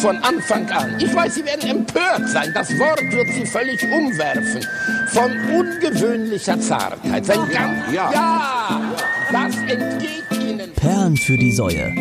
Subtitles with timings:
[0.00, 0.98] von Anfang an.
[0.98, 2.50] Ich weiß, Sie werden empört sein.
[2.54, 4.66] Das Wort wird Sie völlig umwerfen.
[5.08, 7.26] Von ungewöhnlicher Zartheit.
[7.26, 8.96] Sein ganz, ja, ja,
[9.30, 10.72] das entgeht Ihnen.
[10.72, 11.92] Perlen für die Säue.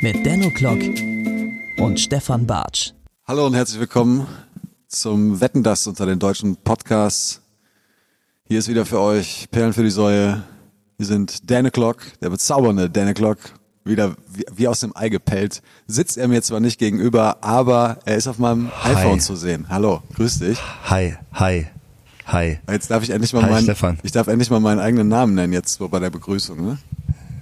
[0.00, 0.80] Mit Denno Klock
[1.78, 2.92] und Stefan Bartsch.
[3.26, 4.26] Hallo und herzlich willkommen
[4.86, 7.40] zum Wetten das unter den deutschen Podcasts.
[8.44, 10.42] Hier ist wieder für euch Perlen für die Säue.
[10.98, 13.38] Wir sind Dan Clock, der bezaubernde Dan Clock,
[13.88, 14.14] wieder
[14.54, 15.62] wie, aus dem Ei gepellt.
[15.86, 18.94] Sitzt er mir zwar nicht gegenüber, aber er ist auf meinem hi.
[18.94, 19.66] iPhone zu sehen.
[19.68, 20.58] Hallo, grüß dich.
[20.84, 21.66] Hi, hi,
[22.26, 22.58] hi.
[22.70, 23.98] Jetzt darf ich endlich mal hi, meinen, Stefan.
[24.02, 26.64] ich darf endlich mal meinen eigenen Namen nennen jetzt so bei der Begrüßung.
[26.64, 26.78] Ne?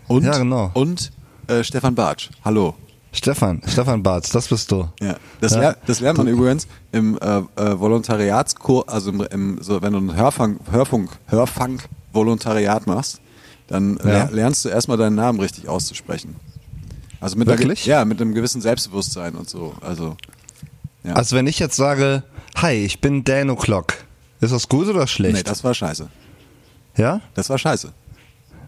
[0.09, 0.71] Und, ja, genau.
[0.74, 1.12] Und
[1.48, 2.30] äh, Stefan Bartsch.
[2.45, 2.74] Hallo.
[3.13, 4.88] Stefan, Stefan Bartz, das bist du.
[5.01, 5.60] Ja, das, ja.
[5.60, 10.01] Ler das lernt man übrigens im äh, äh, Volontariatskurs, also im, im, so, wenn du
[10.01, 13.21] ein Hörfunk, Hörfunk, Hörfunk-Volontariat machst,
[13.66, 14.29] dann ja.
[14.30, 16.37] lernst du erstmal deinen Namen richtig auszusprechen.
[17.20, 17.87] Also mit Wirklich?
[17.87, 19.74] Einer, ja, mit einem gewissen Selbstbewusstsein und so.
[19.80, 20.16] Also,
[21.02, 21.15] ja.
[21.15, 22.23] also wenn ich jetzt sage,
[22.57, 23.95] hi, ich bin Dan O'Clock,
[24.41, 25.37] ist das gut oder schlecht?
[25.37, 26.09] Nee, das war scheiße.
[26.96, 27.21] Ja?
[27.35, 27.93] Das war scheiße.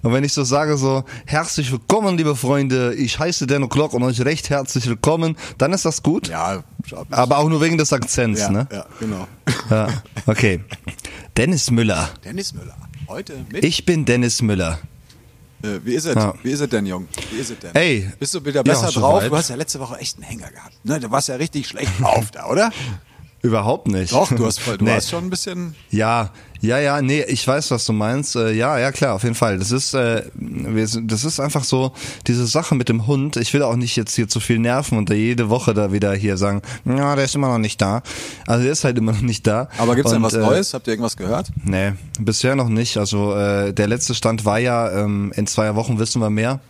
[0.03, 4.03] Und wenn ich so sage, so, herzlich willkommen, liebe Freunde, ich heiße Dan O'Clock und
[4.05, 6.28] euch recht herzlich willkommen, dann ist das gut?
[6.28, 6.62] Ja,
[7.11, 8.69] aber auch nur wegen des Akzents, ja, ne?
[8.70, 9.27] Ja, genau.
[9.70, 9.89] Ja,
[10.27, 10.61] okay.
[11.36, 12.08] Dennis Müller.
[12.25, 12.77] Dennis Müller.
[13.09, 13.64] Heute mit.
[13.64, 14.78] Ich bin Dennis Müller.
[15.62, 16.14] Äh, wie ist es?
[16.14, 16.34] Ja.
[16.42, 17.09] Wie ist es denn, Jung?
[17.31, 17.75] Wie ist es denn?
[17.75, 18.06] Ey.
[18.19, 19.25] Bist du wieder besser ja, drauf?
[19.25, 20.75] Du hast ja letzte Woche echt einen Hänger gehabt.
[20.84, 22.70] Ne, du warst ja richtig schlecht drauf da, oder?
[23.42, 24.12] Überhaupt nicht.
[24.12, 24.91] Doch, du hast voll, du nee.
[24.91, 25.75] hast schon ein bisschen.
[25.91, 28.37] Ja, ja, ja, nee, ich weiß, was du meinst.
[28.37, 29.59] Äh, ja, ja, klar, auf jeden Fall.
[29.59, 31.92] Das ist, äh, das ist einfach so
[32.27, 33.37] diese Sache mit dem Hund.
[33.37, 36.12] Ich will auch nicht jetzt hier zu viel nerven und da jede Woche da wieder
[36.14, 38.03] hier sagen, ja, der ist immer noch nicht da.
[38.47, 39.69] Also der ist halt immer noch nicht da.
[39.79, 40.75] Aber gibt's denn was äh, Neues?
[40.75, 41.51] Habt ihr irgendwas gehört?
[41.64, 42.97] Nee, bisher noch nicht.
[42.97, 46.61] Also äh, der letzte Stand war ja, ähm, in zwei Wochen wissen wir mehr.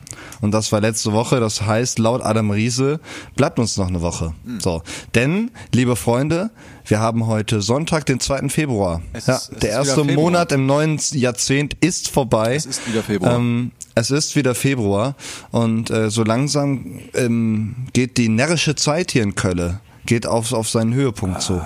[0.40, 1.40] Und das war letzte Woche.
[1.40, 3.00] Das heißt, laut Adam Riese
[3.36, 4.34] bleibt uns noch eine Woche.
[4.44, 4.60] Hm.
[4.60, 4.82] So,
[5.14, 6.50] denn, liebe Freunde,
[6.88, 8.48] wir haben heute Sonntag, den 2.
[8.48, 9.02] Februar.
[9.12, 12.54] Es ja, ist, der erste Monat im neuen Jahrzehnt ist vorbei.
[12.54, 13.36] Es ist wieder Februar.
[13.36, 15.14] Ähm, es ist wieder Februar
[15.50, 20.68] und äh, so langsam ähm, geht die närrische Zeit hier in Köln, geht auf, auf
[20.68, 21.40] seinen Höhepunkt ah.
[21.40, 21.62] zu.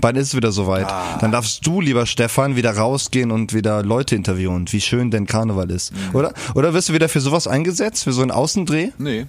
[0.00, 0.86] Bald ist es wieder soweit.
[0.86, 1.18] Ah.
[1.20, 5.70] Dann darfst du, lieber Stefan, wieder rausgehen und wieder Leute interviewen, wie schön denn Karneval
[5.70, 5.92] ist.
[5.92, 6.14] Mhm.
[6.14, 6.32] Oder?
[6.54, 8.90] Oder wirst du wieder für sowas eingesetzt, für so einen Außendreh?
[8.98, 9.26] Nee.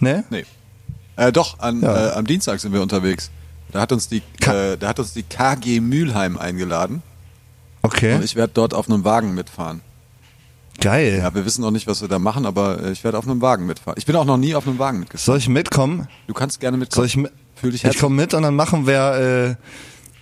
[0.00, 0.22] Nee?
[0.30, 0.44] Nee.
[1.16, 2.08] Äh, doch, an, ja.
[2.08, 3.30] äh, am Dienstag sind wir unterwegs.
[3.72, 7.02] Da hat uns die, äh, da hat uns die KG Mülheim eingeladen.
[7.82, 8.14] Okay.
[8.14, 9.80] Und ich werde dort auf einem Wagen mitfahren.
[10.80, 11.18] Geil.
[11.18, 13.40] Ja, wir wissen noch nicht, was wir da machen, aber äh, ich werde auf einem
[13.40, 13.96] Wagen mitfahren.
[13.98, 15.24] Ich bin auch noch nie auf einem Wagen mitgefahren.
[15.24, 16.08] Soll ich mitkommen?
[16.26, 16.96] Du kannst gerne mitkommen.
[16.96, 17.32] Soll ich mit?
[17.54, 19.56] Fühl dich ich komme mit und dann machen wir,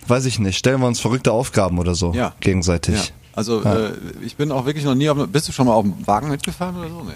[0.05, 2.13] äh, weiß ich nicht, stellen wir uns verrückte Aufgaben oder so.
[2.13, 2.33] Ja.
[2.39, 2.95] Gegenseitig.
[2.95, 3.01] Ja.
[3.33, 3.87] Also ja.
[3.87, 6.05] Äh, ich bin auch wirklich noch nie auf einem, Bist du schon mal auf einem
[6.05, 7.03] Wagen mitgefahren oder so?
[7.03, 7.13] Nee.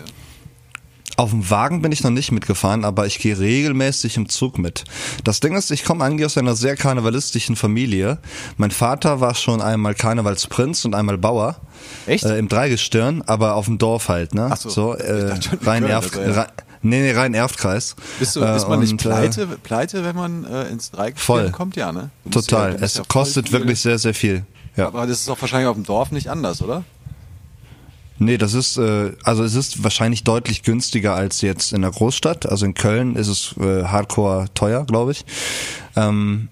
[1.17, 4.83] Auf dem Wagen bin ich noch nicht mitgefahren, aber ich gehe regelmäßig im Zug mit.
[5.23, 8.17] Das Ding ist, ich komme eigentlich aus einer sehr karnevalistischen Familie.
[8.57, 11.55] Mein Vater war schon einmal Karnevalsprinz und einmal Bauer.
[12.05, 12.25] Echt?
[12.25, 14.49] Äh, Im Dreigestirn, aber auf dem Dorf halt, ne?
[14.51, 14.69] Ach so.
[14.69, 15.33] so äh,
[15.63, 16.47] rein Erft, also, ja.
[16.81, 17.95] Nee, nee, rein Erftkreis.
[18.19, 21.75] Bist du, äh, ist man nicht pleite, äh, pleite, wenn man äh, ins Dreigestirn kommt?
[21.75, 22.11] Ja, ne?
[22.29, 22.73] Total.
[22.73, 24.45] Ja, es ja kostet wirklich sehr, sehr viel.
[24.75, 24.87] Ja.
[24.87, 26.83] Aber das ist auch wahrscheinlich auf dem Dorf nicht anders, oder?
[28.17, 32.45] Nee, das ist, äh, also es ist wahrscheinlich deutlich günstiger als jetzt in der Großstadt.
[32.45, 35.25] Also in Köln ist es äh, hardcore teuer, glaube ich.
[35.95, 36.49] Ähm,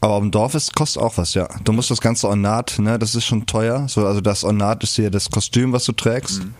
[0.00, 1.48] aber auf dem Dorf ist, kostet auch was, ja.
[1.64, 3.88] Du musst das ganze Ornat, ne, das ist schon teuer.
[3.88, 6.44] So, also das Ornat ist hier das Kostüm, was du trägst.
[6.44, 6.54] Mhm.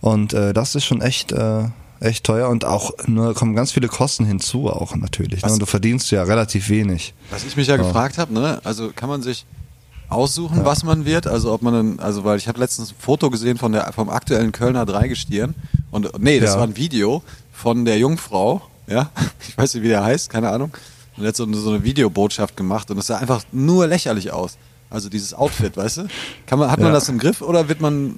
[0.00, 1.64] Und äh, das ist schon echt, äh,
[2.00, 5.42] echt teuer und auch nur kommen ganz viele Kosten hinzu auch natürlich.
[5.42, 5.52] Ne?
[5.52, 7.14] Und du verdienst ja relativ wenig.
[7.30, 7.82] Was ich mich ja, ja.
[7.82, 9.46] gefragt habe, ne, also kann man sich
[10.10, 10.64] aussuchen, ja.
[10.64, 11.26] was man wird.
[11.26, 14.10] Also ob man dann, also weil ich habe letztens ein Foto gesehen von der vom
[14.10, 15.54] aktuellen Kölner Dreigestirn
[15.90, 16.56] und nee, das ja.
[16.56, 17.22] war ein Video
[17.52, 19.10] von der Jungfrau, ja,
[19.48, 20.72] ich weiß nicht, wie der heißt, keine Ahnung.
[21.16, 24.56] Und hat so eine, so eine Videobotschaft gemacht und es sah einfach nur lächerlich aus.
[24.88, 26.08] Also dieses Outfit, weißt du?
[26.46, 26.94] Kann man, hat man ja.
[26.94, 28.16] das im Griff oder wird man,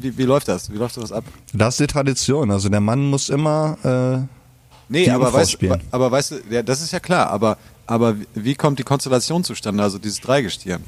[0.00, 0.72] wie, wie läuft das?
[0.72, 1.24] Wie läuft sowas ab?
[1.52, 2.50] Das ist die Tradition.
[2.50, 4.26] Also der Mann muss immer äh,
[4.88, 5.58] Nee, aber weißt,
[5.90, 9.82] aber weißt du, ja, das ist ja klar, aber, aber wie kommt die Konstellation zustande,
[9.82, 10.82] also dieses Dreigestirn?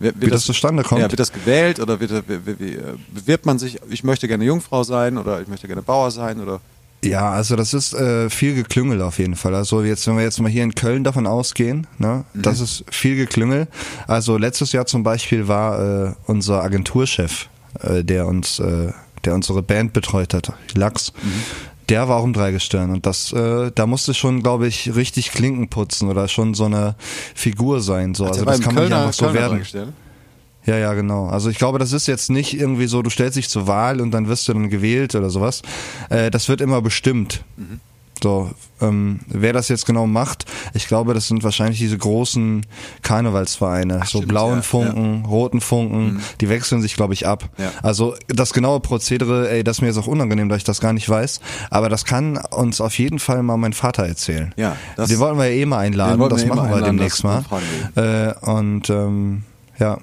[0.00, 1.02] Wird, wie das, das, zustande kommt?
[1.02, 4.44] Ja, wird das gewählt oder wird, wie, wie, äh, bewirbt man sich, ich möchte gerne
[4.44, 6.60] Jungfrau sein oder ich möchte gerne Bauer sein oder?
[7.04, 9.54] Ja, also das ist äh, viel Geklüngel auf jeden Fall.
[9.54, 12.42] Also jetzt, wenn wir jetzt mal hier in Köln davon ausgehen, ne, mhm.
[12.42, 13.68] das ist viel Geklüngel.
[14.06, 17.48] Also letztes Jahr zum Beispiel war äh, unser Agenturchef,
[17.80, 18.92] äh, der uns, äh,
[19.24, 21.12] der unsere Band betreut hat, Lachs.
[21.22, 25.32] Mhm der war auch im Dreigestirn und das, äh, da musste schon, glaube ich, richtig
[25.32, 26.94] Klinken putzen oder schon so eine
[27.34, 28.14] Figur sein.
[28.14, 28.26] So.
[28.26, 29.62] also das kann man nicht einfach so werden.
[30.66, 31.26] Ja, ja, genau.
[31.26, 34.10] Also ich glaube, das ist jetzt nicht irgendwie so, du stellst dich zur Wahl und
[34.10, 35.62] dann wirst du dann gewählt oder sowas.
[36.10, 37.42] Äh, das wird immer bestimmt.
[37.56, 37.80] Mhm.
[38.22, 38.50] So,
[38.80, 40.44] ähm, wer das jetzt genau macht,
[40.74, 42.66] ich glaube, das sind wahrscheinlich diese großen
[43.02, 45.28] Karnevalsvereine, Ach, so stimmt, blauen ja, Funken, ja.
[45.28, 46.20] roten Funken, mhm.
[46.40, 47.48] die wechseln sich, glaube ich, ab.
[47.58, 47.72] Ja.
[47.82, 50.92] Also das genaue Prozedere, ey, das ist mir jetzt auch unangenehm, da ich das gar
[50.92, 51.40] nicht weiß,
[51.70, 54.54] aber das kann uns auf jeden Fall mal mein Vater erzählen.
[54.56, 57.44] Ja, das, den wollten wir ja eh mal einladen, das machen wir demnächst mal.
[57.96, 59.44] Äh, und ähm,
[59.78, 59.98] ja.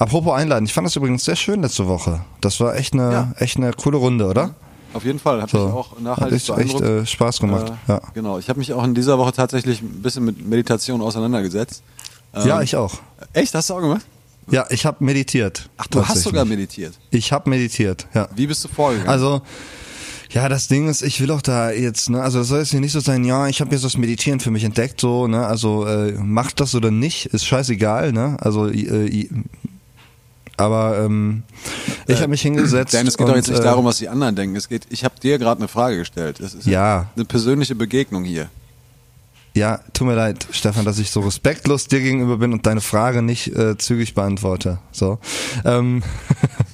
[0.00, 2.22] Apropos einladen, ich fand das übrigens sehr schön letzte Woche.
[2.40, 4.54] Das war echt eine, echt eine coole Runde, oder?
[4.94, 5.58] Auf jeden Fall, hat so.
[5.58, 7.72] mich auch nachhaltig hat echt, äh, Spaß gemacht.
[7.88, 8.00] Äh, ja.
[8.14, 11.82] Genau, ich habe mich auch in dieser Woche tatsächlich ein bisschen mit Meditation auseinandergesetzt.
[12.34, 12.94] Ähm, ja, ich auch.
[13.32, 14.04] Echt, hast du auch gemacht?
[14.50, 15.68] Ja, ich habe meditiert.
[15.76, 16.94] Ach, du hast sogar meditiert.
[17.10, 18.28] Ich habe meditiert, ja.
[18.34, 19.08] Wie bist du vorgegangen?
[19.08, 19.42] Also
[20.32, 22.80] ja, das Ding ist, ich will auch da jetzt, ne, also das soll jetzt hier
[22.80, 25.86] nicht so sein, ja, ich habe jetzt das Meditieren für mich entdeckt, so, ne, also
[25.86, 29.28] äh, macht das oder nicht, ist scheißegal, ne, also äh,
[30.56, 31.42] aber ähm,
[32.06, 32.94] ich äh, habe mich hingesetzt.
[32.94, 34.56] Denn es geht und, doch jetzt nicht äh, darum, was die anderen denken.
[34.56, 36.40] Es geht, ich habe dir gerade eine Frage gestellt.
[36.40, 37.10] Es ist ja.
[37.16, 38.48] eine persönliche Begegnung hier.
[39.54, 43.20] Ja, tut mir leid, Stefan, dass ich so respektlos dir gegenüber bin und deine Frage
[43.20, 44.78] nicht äh, zügig beantworte.
[44.92, 45.18] So,
[45.66, 46.02] ähm,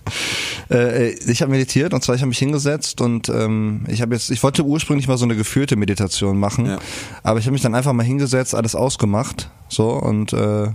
[0.70, 4.30] äh, ich habe meditiert und zwar ich habe mich hingesetzt und ähm, ich habe jetzt,
[4.30, 6.78] ich wollte ursprünglich mal so eine geführte Meditation machen, ja.
[7.24, 10.68] aber ich habe mich dann einfach mal hingesetzt, alles ausgemacht, so und äh,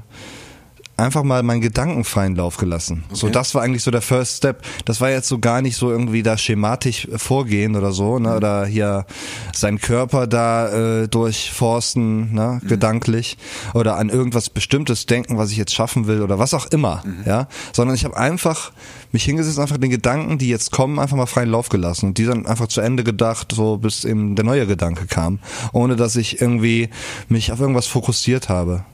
[0.97, 3.03] einfach mal meinen Gedanken freien Lauf gelassen.
[3.07, 3.15] Okay.
[3.15, 4.63] So, das war eigentlich so der First Step.
[4.85, 8.35] Das war jetzt so gar nicht so irgendwie da schematisch vorgehen oder so, ne, mhm.
[8.35, 9.05] oder hier
[9.53, 12.67] seinen Körper da äh, durchforsten, ne, mhm.
[12.67, 13.37] gedanklich,
[13.73, 17.23] oder an irgendwas Bestimmtes denken, was ich jetzt schaffen will oder was auch immer, mhm.
[17.25, 18.71] ja, sondern ich habe einfach
[19.11, 22.25] mich hingesetzt, einfach den Gedanken, die jetzt kommen, einfach mal freien Lauf gelassen und die
[22.25, 25.39] dann einfach zu Ende gedacht, so bis eben der neue Gedanke kam,
[25.71, 26.89] ohne dass ich irgendwie
[27.29, 28.85] mich auf irgendwas fokussiert habe.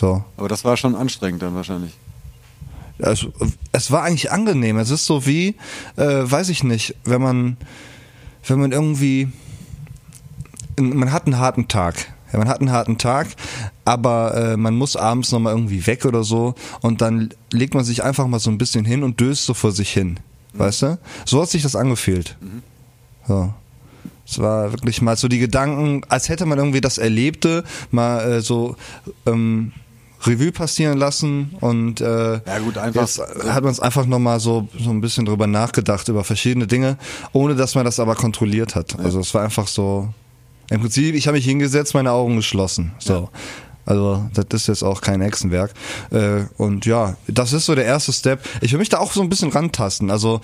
[0.00, 0.24] So.
[0.38, 1.92] Aber das war schon anstrengend dann wahrscheinlich.
[2.96, 3.26] Es,
[3.72, 4.78] es war eigentlich angenehm.
[4.78, 5.56] Es ist so wie,
[5.96, 7.58] äh, weiß ich nicht, wenn man,
[8.46, 9.28] wenn man irgendwie,
[10.80, 11.96] man hat einen harten Tag.
[12.32, 13.28] Ja, man hat einen harten Tag,
[13.84, 18.02] aber äh, man muss abends nochmal irgendwie weg oder so und dann legt man sich
[18.02, 20.18] einfach mal so ein bisschen hin und döst so vor sich hin.
[20.54, 20.58] Mhm.
[20.58, 20.98] Weißt du?
[21.26, 22.36] So hat sich das angefühlt.
[22.40, 22.62] Mhm.
[23.26, 23.52] So.
[24.26, 28.40] Es war wirklich mal so die Gedanken, als hätte man irgendwie das Erlebte mal äh,
[28.40, 28.76] so
[29.26, 29.72] ähm,
[30.26, 34.68] Revue passieren lassen und äh, ja gut, einfach jetzt hat man es einfach nochmal so
[34.78, 36.98] so ein bisschen drüber nachgedacht über verschiedene Dinge,
[37.32, 38.92] ohne dass man das aber kontrolliert hat.
[38.92, 38.98] Ja.
[39.00, 40.12] Also es war einfach so
[40.70, 42.92] im Prinzip, ich habe mich hingesetzt, meine Augen geschlossen.
[42.98, 43.12] So.
[43.12, 43.28] Ja.
[43.86, 45.72] Also das ist jetzt auch kein Hexenwerk.
[46.10, 48.44] Äh, und ja, das ist so der erste Step.
[48.60, 50.10] Ich will mich da auch so ein bisschen rantasten.
[50.10, 50.40] Also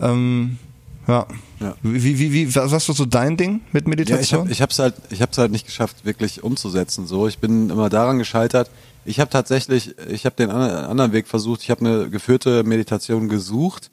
[0.00, 0.58] ähm,
[1.06, 1.26] ja.
[1.60, 1.74] ja.
[1.82, 4.46] Wie, wie, wie, was war so dein Ding mit Meditation?
[4.46, 7.06] Ja, ich habe es halt, ich hab's halt nicht geschafft, wirklich umzusetzen.
[7.06, 8.70] So, ich bin immer daran gescheitert.
[9.06, 11.62] Ich habe tatsächlich, ich habe den anderen Weg versucht.
[11.62, 13.90] Ich habe eine geführte Meditation gesucht,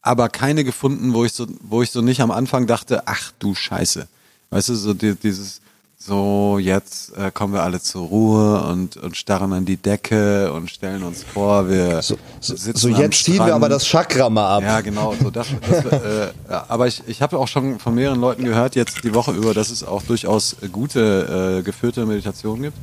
[0.00, 3.54] aber keine gefunden, wo ich so, wo ich so nicht am Anfang dachte, ach du
[3.54, 4.08] Scheiße,
[4.50, 5.61] weißt du, so dieses
[6.04, 10.68] so, jetzt äh, kommen wir alle zur Ruhe und, und starren an die Decke und
[10.68, 14.56] stellen uns vor, wir so, so, sitzen So, jetzt ziehen wir aber das Chakra mal
[14.56, 14.62] ab.
[14.64, 15.14] Ja, genau.
[15.22, 19.04] So das, das, äh, aber ich, ich habe auch schon von mehreren Leuten gehört, jetzt
[19.04, 22.78] die Woche über, dass es auch durchaus gute, äh, geführte Meditationen gibt.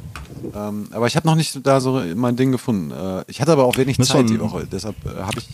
[0.56, 2.92] Ähm, aber ich habe noch nicht da so mein Ding gefunden.
[2.92, 5.48] Äh, ich hatte aber auch wenig Müssen Zeit die Woche, deshalb äh, habe ich,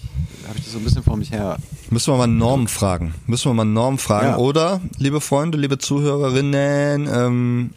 [0.48, 1.58] hab ich das so ein bisschen vor mich her.
[1.90, 3.14] Müssen wir mal Norm fragen.
[3.28, 4.28] Müssen wir mal Norm fragen.
[4.28, 4.38] Ja.
[4.38, 7.72] Oder, liebe Freunde, liebe Zuhörerinnen, ähm,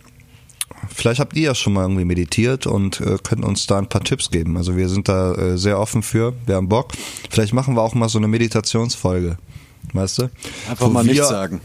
[0.95, 4.03] vielleicht habt ihr ja schon mal irgendwie meditiert und äh, könnt uns da ein paar
[4.03, 4.57] Tipps geben.
[4.57, 6.93] Also wir sind da äh, sehr offen für, wir haben Bock.
[7.31, 9.39] Vielleicht machen wir auch mal so eine Meditationsfolge.
[9.93, 10.31] Weißt du?
[10.69, 11.61] Einfach Wo mal nichts sagen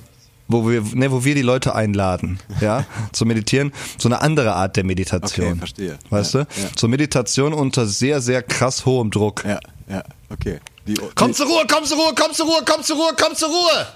[0.48, 4.77] wo wir, ne, wo wir die Leute einladen, ja, zu meditieren, so eine andere Art
[4.77, 5.48] der Meditation.
[5.48, 6.00] Okay, verstehe.
[6.10, 6.62] Weißt ja, du?
[6.62, 6.75] Ja.
[6.75, 9.43] Zur Meditation unter sehr, sehr krass hohem Druck.
[9.45, 10.60] Ja, ja, okay.
[10.86, 13.50] Die, komm zur Ruhe, komm zur Ruhe, komm zur Ruhe, komm zur Ruhe, komm zur
[13.50, 13.88] Ruhe!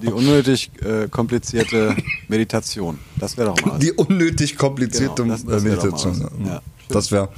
[0.00, 1.96] Die, die unnötig äh, komplizierte
[2.28, 2.98] Meditation.
[3.16, 3.78] Das wäre doch mal.
[3.78, 6.30] Die unnötig komplizierte genau, das, das Meditation.
[6.44, 7.28] Ja, das wäre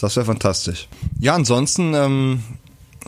[0.00, 0.88] das wäre fantastisch.
[1.18, 2.42] Ja, ansonsten ähm,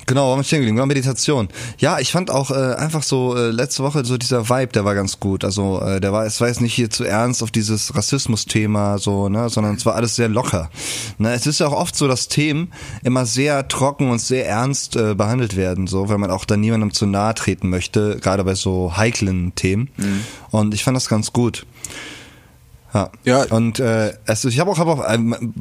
[0.06, 0.86] Genau, warum stehen geblieben?
[0.88, 1.48] Meditation.
[1.78, 4.94] Ja, ich fand auch äh, einfach so äh, letzte Woche so dieser Vibe, der war
[4.94, 5.44] ganz gut.
[5.44, 9.28] Also äh, der war, es war jetzt nicht hier zu ernst auf dieses Rassismus-Thema so,
[9.28, 10.70] ne, sondern es war alles sehr locker.
[11.18, 14.96] Ne, es ist ja auch oft so, dass Themen immer sehr trocken und sehr ernst
[14.96, 18.54] äh, behandelt werden, so, weil man auch da niemandem zu nahe treten möchte, gerade bei
[18.54, 19.90] so heiklen Themen.
[19.96, 20.24] Mhm.
[20.50, 21.66] Und ich fand das ganz gut.
[22.98, 23.10] Ja.
[23.24, 23.44] ja.
[23.44, 25.04] Und äh, es, ich habe auch, hab auch,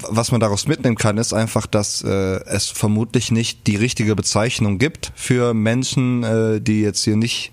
[0.09, 2.07] was man daraus mitnehmen kann, ist einfach, dass äh,
[2.45, 7.51] es vermutlich nicht die richtige Bezeichnung gibt für Menschen, äh, die jetzt hier nicht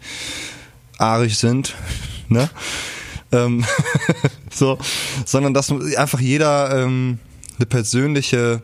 [0.98, 1.74] arisch sind,
[2.28, 2.48] ne?
[3.32, 3.64] Ähm,
[4.50, 4.78] so,
[5.26, 7.18] sondern dass einfach jeder ähm,
[7.58, 8.62] eine persönliche,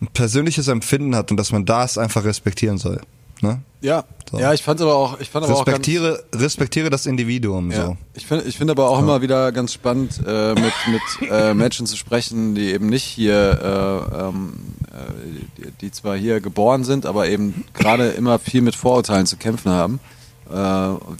[0.00, 3.00] ein persönliches Empfinden hat und dass man das einfach respektieren soll.
[3.42, 3.62] Ne?
[3.80, 4.38] Ja, so.
[4.38, 7.70] ja, ich fand aber auch, ich fand aber respektiere, auch ganz, respektiere das Individuum.
[7.70, 7.86] Ja.
[7.86, 7.96] So.
[8.14, 9.04] Ich finde, ich finde aber auch ja.
[9.04, 14.04] immer wieder ganz spannend, äh, mit mit äh, Menschen zu sprechen, die eben nicht hier,
[14.12, 14.54] äh, ähm,
[14.90, 19.36] äh, die, die, zwar hier geboren sind, aber eben gerade immer viel mit Vorurteilen zu
[19.36, 20.00] kämpfen haben,
[20.50, 20.54] äh,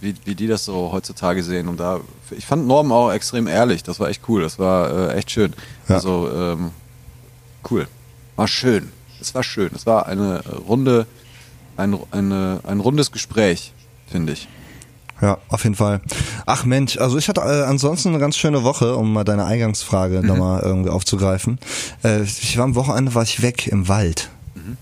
[0.00, 1.68] wie, wie die das so heutzutage sehen.
[1.68, 2.00] Und da,
[2.32, 3.84] ich fand Norm auch extrem ehrlich.
[3.84, 4.42] Das war echt cool.
[4.42, 5.54] Das war äh, echt schön.
[5.88, 5.96] Ja.
[5.96, 6.72] Also ähm,
[7.70, 7.86] cool,
[8.34, 8.90] war schön.
[9.20, 9.70] Es war schön.
[9.74, 11.06] Es war eine runde
[11.78, 13.72] ein, eine, ein rundes Gespräch,
[14.06, 14.48] finde ich.
[15.20, 16.00] Ja, auf jeden Fall.
[16.46, 20.20] Ach Mensch, also ich hatte äh, ansonsten eine ganz schöne Woche, um mal deine Eingangsfrage
[20.20, 20.26] mhm.
[20.26, 21.58] nochmal irgendwie aufzugreifen.
[22.04, 24.30] Äh, ich war am Wochenende war ich weg im Wald.
[24.54, 24.76] Mhm.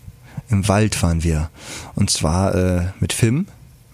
[0.49, 1.51] Im Wald waren wir.
[1.95, 3.47] Und zwar äh, mit Film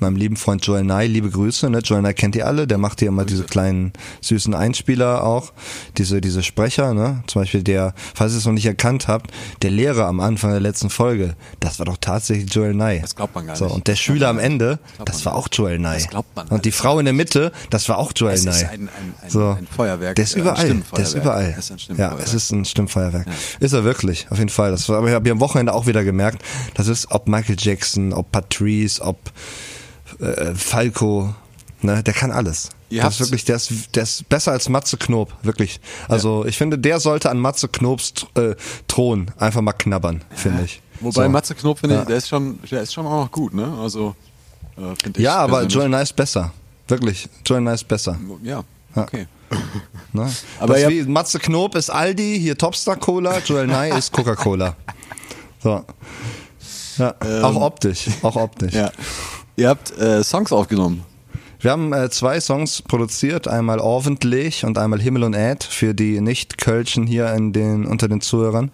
[0.03, 1.79] meinem lieben Freund Joel Nye, liebe Grüße, ne?
[1.79, 5.53] Joel Nye kennt ihr alle, der macht hier immer diese kleinen süßen Einspieler auch,
[5.97, 7.23] diese, diese Sprecher, ne?
[7.27, 9.31] Zum Beispiel der, falls ihr es noch nicht erkannt habt,
[9.63, 13.01] der Lehrer am Anfang der letzten Folge, das war doch tatsächlich Joel Nye.
[13.01, 13.59] Das glaubt man gar nicht.
[13.59, 15.95] So, und der Schüler am Ende, das, das war auch Joel Nye.
[15.95, 16.49] Das glaubt man.
[16.49, 18.45] Und die Frau in der Mitte, das war auch Joel Nye.
[18.45, 19.51] Das ist ein, ein, ein, so.
[19.51, 20.17] ein Feuerwerk.
[20.17, 20.83] Der ist überall.
[20.97, 21.53] Der ist überall.
[21.57, 23.27] Das ist ja, es ist ein Stimmfeuerwerk.
[23.27, 23.33] Ja.
[23.61, 24.71] Ist er wirklich, auf jeden Fall.
[24.71, 26.43] Das war, aber ich habe am Wochenende auch wieder gemerkt,
[26.75, 29.19] das ist ob Michael Jackson, ob Patrice, ob
[30.23, 31.35] äh, Falco,
[31.83, 32.71] ne, der kann alles.
[32.91, 35.81] Ihr das ist wirklich, der ist, der ist besser als Matze Knob, wirklich.
[36.09, 36.49] Also ja.
[36.49, 38.55] ich finde, der sollte an Matze Knobs äh,
[38.87, 40.83] Thron einfach mal knabbern, finde ich.
[41.01, 41.29] Wobei so.
[41.31, 43.79] Matze Knob, finde ich, der ist schon, der ist schon auch noch gut, ne?
[43.81, 44.15] Also
[44.77, 45.25] äh, finde ich.
[45.25, 46.53] Ja, aber Joel Nice besser.
[46.87, 47.29] Wirklich.
[47.47, 48.19] Joel Nice besser.
[48.43, 48.63] Ja.
[48.95, 49.27] Okay.
[50.15, 50.31] Ne?
[50.61, 50.91] Aber ja.
[50.91, 54.77] wie, Matze Knob ist Aldi, hier Topstar Cola, Joel Nye ist Coca-Cola.
[55.63, 55.85] So.
[56.99, 58.75] Ja, ähm, auch optisch, auch optisch.
[58.75, 58.91] Ja.
[59.57, 61.05] Ihr habt äh, Songs aufgenommen.
[61.61, 66.21] Wir haben äh, zwei Songs produziert, einmal Ordentlich und einmal Himmel und Erd für die
[66.21, 68.71] Nicht-Kölschen hier in den, unter den Zuhörern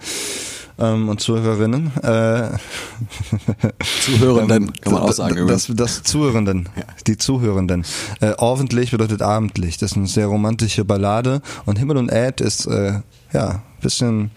[0.78, 1.92] ähm, und Zuhörerinnen.
[2.02, 2.50] Äh,
[4.00, 5.47] Zuhörenden, kann man auch sagen.
[5.49, 6.85] Das, das, das Zuhörenden, ja.
[7.06, 7.85] die Zuhörenden.
[8.20, 9.76] Äh, Ordentlich bedeutet abendlich.
[9.76, 13.00] Das ist eine sehr romantische Ballade und Himmel und Erd ist äh,
[13.32, 14.30] ja bisschen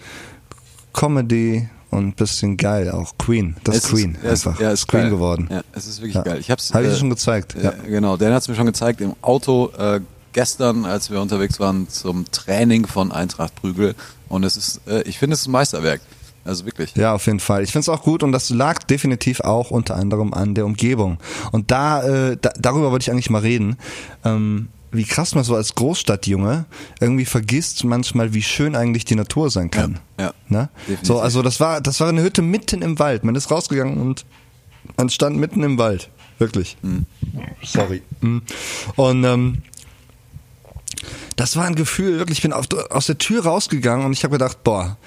[0.93, 3.17] Comedy und ein bisschen geil auch.
[3.17, 4.59] Queen, das ist Queen ist, einfach.
[4.59, 5.11] Ja, ist Queen geil.
[5.11, 5.47] geworden.
[5.51, 6.23] Ja, es ist wirklich ja.
[6.23, 6.39] geil.
[6.39, 6.73] Ich hab's.
[6.73, 7.55] Habe ich äh, schon gezeigt.
[7.61, 7.71] Ja.
[7.71, 9.99] Äh, genau, Dan hat's mir schon gezeigt im Auto äh,
[10.33, 13.95] gestern, als wir unterwegs waren zum Training von Eintracht Prügel.
[14.29, 16.01] Und es ist, äh, ich finde, es ist ein Meisterwerk.
[16.43, 16.95] Also wirklich.
[16.95, 17.61] Ja, auf jeden Fall.
[17.61, 21.19] Ich finde es auch gut und das lag definitiv auch unter anderem an der Umgebung.
[21.51, 23.77] Und da, äh, da darüber wollte ich eigentlich mal reden.
[24.25, 26.65] Ähm, wie krass man so als Großstadtjunge
[26.99, 29.99] irgendwie vergisst manchmal, wie schön eigentlich die Natur sein kann.
[30.19, 30.69] Ja, ja ne?
[31.01, 33.23] So, also das war, das war eine Hütte mitten im Wald.
[33.23, 34.25] Man ist rausgegangen und
[34.97, 36.09] man stand mitten im Wald.
[36.39, 36.77] Wirklich.
[36.81, 37.05] Mhm.
[37.63, 38.01] Sorry.
[38.19, 38.41] Mhm.
[38.95, 39.61] Und ähm,
[41.35, 44.33] das war ein Gefühl, wirklich, ich bin auf, aus der Tür rausgegangen und ich habe
[44.33, 44.97] gedacht, boah,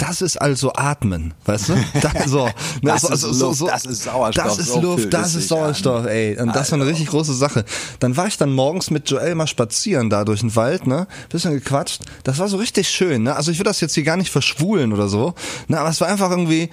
[0.00, 1.74] das ist also Atmen, weißt du?
[2.00, 2.48] Das, so,
[2.82, 4.44] das, ist so, Luft, so, das ist Sauerstoff.
[4.44, 6.40] Das ist Luft, das ist Sauerstoff, ey.
[6.40, 7.66] Und das war eine richtig große Sache.
[7.98, 11.06] Dann war ich dann morgens mit Joel mal spazieren da durch den Wald, ne?
[11.28, 12.00] Bisschen gequatscht.
[12.24, 13.36] Das war so richtig schön, ne?
[13.36, 15.34] Also ich will das jetzt hier gar nicht verschwulen oder so,
[15.68, 15.78] ne?
[15.78, 16.70] Aber es war einfach irgendwie,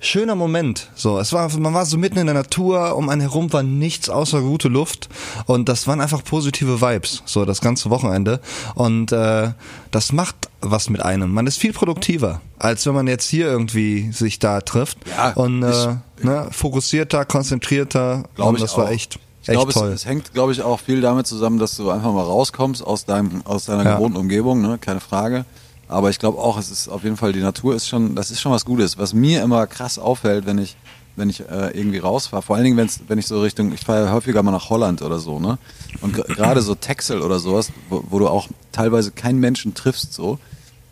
[0.00, 0.90] schöner Moment.
[0.94, 4.08] So, es war, man war so mitten in der Natur, um einen herum war nichts
[4.08, 5.08] außer gute Luft
[5.46, 7.22] und das waren einfach positive Vibes.
[7.26, 8.40] So das ganze Wochenende
[8.74, 9.52] und äh,
[9.90, 11.32] das macht was mit einem.
[11.32, 15.62] Man ist viel produktiver, als wenn man jetzt hier irgendwie sich da trifft ja, und
[15.62, 18.24] äh, ne, fokussierter, konzentrierter.
[18.34, 18.78] Glaube ich das auch.
[18.78, 19.18] war echt.
[19.42, 22.22] Ich glaube, es, es, hängt, glaube ich, auch viel damit zusammen, dass du einfach mal
[22.22, 23.94] rauskommst aus deinem, aus deiner ja.
[23.94, 24.76] gewohnten Umgebung, ne?
[24.78, 25.46] keine Frage.
[25.90, 28.40] Aber ich glaube auch, es ist auf jeden Fall, die Natur ist schon, das ist
[28.40, 28.96] schon was Gutes.
[28.96, 30.76] Was mir immer krass auffällt, wenn ich,
[31.16, 34.06] wenn ich äh, irgendwie rausfahre, vor allen Dingen, wenn's, wenn ich so Richtung, ich fahre
[34.06, 35.58] ja häufiger mal nach Holland oder so, ne?
[36.00, 40.38] Und gerade so Texel oder sowas, wo, wo, du auch teilweise keinen Menschen triffst, so,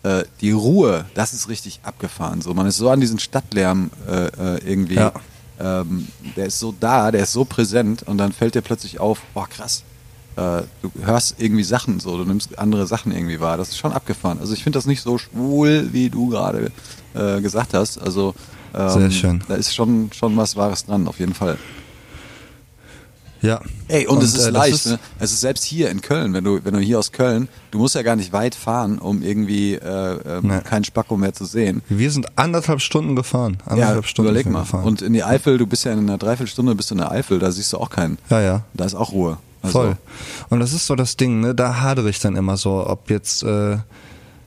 [0.03, 2.41] äh, die Ruhe, das ist richtig abgefahren.
[2.41, 5.13] So, man ist so an diesen Stadtlärm äh, äh irgendwie, ja.
[5.61, 9.21] ähm, der ist so da, der ist so präsent und dann fällt dir plötzlich auf,
[9.33, 9.83] boah krass,
[10.39, 13.57] äh, du hörst irgendwie Sachen so, du nimmst andere Sachen irgendwie wahr.
[13.57, 14.39] Das ist schon abgefahren.
[14.39, 16.71] Also ich finde das nicht so schwul, wie du gerade
[17.13, 17.97] äh, gesagt hast.
[17.97, 18.33] Also
[18.73, 19.43] ähm, Sehr schön.
[19.47, 21.57] da ist schon, schon was Wahres dran, auf jeden Fall.
[23.41, 23.61] Ja.
[23.87, 24.99] Ey, und, und es ist äh, leicht, ist ne?
[25.17, 27.95] Es ist selbst hier in Köln, wenn du, wenn du hier aus Köln, du musst
[27.95, 29.79] ja gar nicht weit fahren, um irgendwie äh,
[30.25, 30.59] ähm, nee.
[30.61, 31.81] keinen Spacko mehr zu sehen.
[31.87, 33.57] Wir sind anderthalb Stunden gefahren.
[33.65, 34.61] Anderthalb ja, Stunden überleg mal.
[34.61, 34.83] Gefahren.
[34.83, 37.39] Und in die Eifel, du bist ja in einer Dreiviertelstunde bist du in der Eifel,
[37.39, 38.17] da siehst du auch keinen.
[38.29, 38.63] Ja, ja.
[38.73, 39.37] Da ist auch Ruhe.
[39.75, 39.79] Also.
[39.79, 39.97] Voll.
[40.49, 41.55] Und das ist so das Ding, ne?
[41.55, 43.43] Da hadere ich dann immer so, ob jetzt.
[43.43, 43.77] Äh,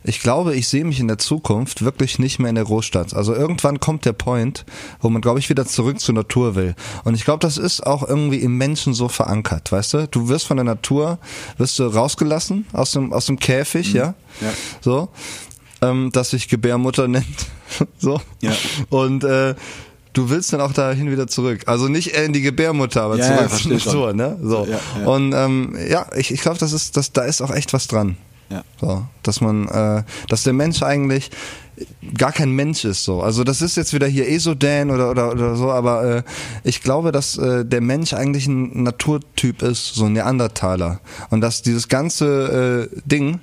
[0.05, 3.15] ich glaube, ich sehe mich in der Zukunft wirklich nicht mehr in der Großstadt.
[3.15, 4.65] Also irgendwann kommt der Point,
[5.01, 6.75] wo man, glaube ich, wieder zurück zur Natur will.
[7.05, 10.09] Und ich glaube, das ist auch irgendwie im Menschen so verankert, weißt du?
[10.09, 11.19] Du wirst von der Natur,
[11.57, 13.97] wirst du rausgelassen aus dem, aus dem Käfig, mhm.
[13.97, 14.15] ja?
[14.41, 14.53] ja?
[14.81, 15.09] So.
[15.83, 17.47] Ähm, das sich Gebärmutter nennt.
[17.99, 18.21] so.
[18.41, 18.53] Ja.
[18.91, 19.55] Und äh,
[20.13, 21.63] du willst dann auch dahin wieder zurück.
[21.67, 24.39] Also nicht in die Gebärmutter, aber ja, zurück ja, so, ne?
[24.43, 24.67] So.
[24.67, 25.07] Ja, ja.
[25.07, 28.17] Und ähm, ja, ich, ich glaube, das ist, das, da ist auch echt was dran.
[28.51, 28.65] Ja.
[28.81, 31.31] So, dass man, äh, dass der Mensch eigentlich
[32.17, 33.23] gar kein Mensch ist so.
[33.23, 36.23] Also das ist jetzt wieder hier Esodan oder oder oder so, aber äh,
[36.65, 41.01] ich glaube, dass äh, der Mensch eigentlich ein Naturtyp ist, so ein Neandertaler
[41.31, 43.41] und dass dieses ganze äh, Ding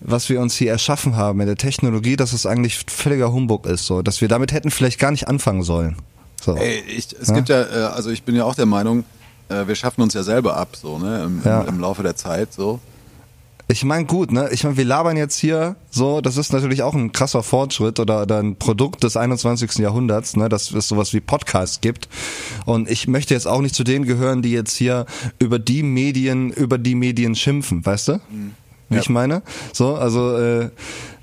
[0.00, 3.86] was wir uns hier erschaffen haben in der Technologie, dass es eigentlich völliger Humbug ist,
[3.86, 5.96] so, dass wir damit hätten vielleicht gar nicht anfangen sollen.
[6.40, 6.56] So.
[6.56, 7.34] Ey, ich, es ja?
[7.34, 9.04] gibt ja, äh, also ich bin ja auch der Meinung,
[9.48, 11.62] äh, wir schaffen uns ja selber ab, so, ne, im, ja.
[11.62, 12.80] im, im Laufe der Zeit, so.
[13.70, 14.48] Ich meine, gut, ne?
[14.50, 18.22] Ich meine, wir labern jetzt hier so, das ist natürlich auch ein krasser Fortschritt oder,
[18.22, 19.74] oder ein Produkt des 21.
[19.74, 20.48] Jahrhunderts, ne?
[20.48, 22.08] Dass es sowas wie Podcasts gibt.
[22.64, 25.04] Und ich möchte jetzt auch nicht zu denen gehören, die jetzt hier
[25.38, 28.12] über die Medien, über die Medien schimpfen, weißt du?
[28.30, 28.54] Mhm.
[28.88, 29.00] Wie ja.
[29.00, 29.42] ich meine?
[29.72, 30.70] So, also äh,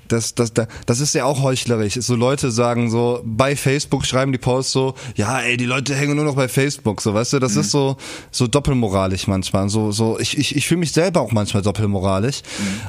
[0.08, 1.94] das, das, das ist ja auch heuchlerisch.
[1.94, 6.16] So Leute sagen so, bei Facebook schreiben die Posts so, ja, ey, die Leute hängen
[6.16, 7.60] nur noch bei Facebook, so, weißt du, das mhm.
[7.60, 7.96] ist so,
[8.30, 9.68] so doppelmoralisch manchmal.
[9.68, 12.42] So, so, ich, ich, ich fühle mich selber auch manchmal doppelmoralisch.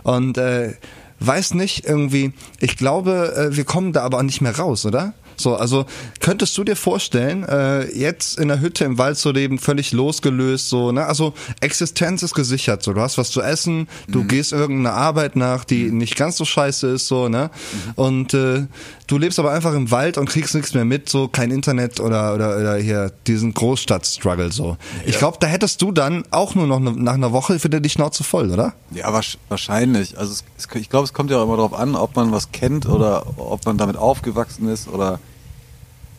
[0.04, 0.12] Mhm.
[0.12, 0.74] Und äh,
[1.20, 5.14] weiß nicht, irgendwie, ich glaube, äh, wir kommen da aber auch nicht mehr raus, oder?
[5.40, 5.86] So, also
[6.20, 10.70] könntest du dir vorstellen, äh, jetzt in der Hütte im Wald zu leben, völlig losgelöst,
[10.70, 11.06] so, ne?
[11.06, 14.28] Also Existenz ist gesichert, so, du hast was zu essen, du mhm.
[14.28, 15.98] gehst irgendeiner Arbeit nach, die mhm.
[15.98, 17.50] nicht ganz so scheiße ist, so, ne?
[17.72, 17.92] Mhm.
[17.96, 18.68] Und äh,
[19.08, 22.28] du lebst aber einfach im Wald und kriegst nichts mehr mit, so kein Internet oder
[22.34, 24.70] oder, oder hier diesen Großstadt-Struggle so.
[24.70, 24.78] Ja.
[25.06, 27.90] Ich glaube, da hättest du dann auch nur noch ne, nach einer Woche wieder die
[27.90, 28.74] Schnauze voll, oder?
[28.92, 29.12] Ja,
[29.50, 30.18] wahrscheinlich.
[30.18, 32.88] Also es, ich glaube, es kommt ja auch immer darauf an, ob man was kennt
[32.88, 35.20] oder ob man damit aufgewachsen ist oder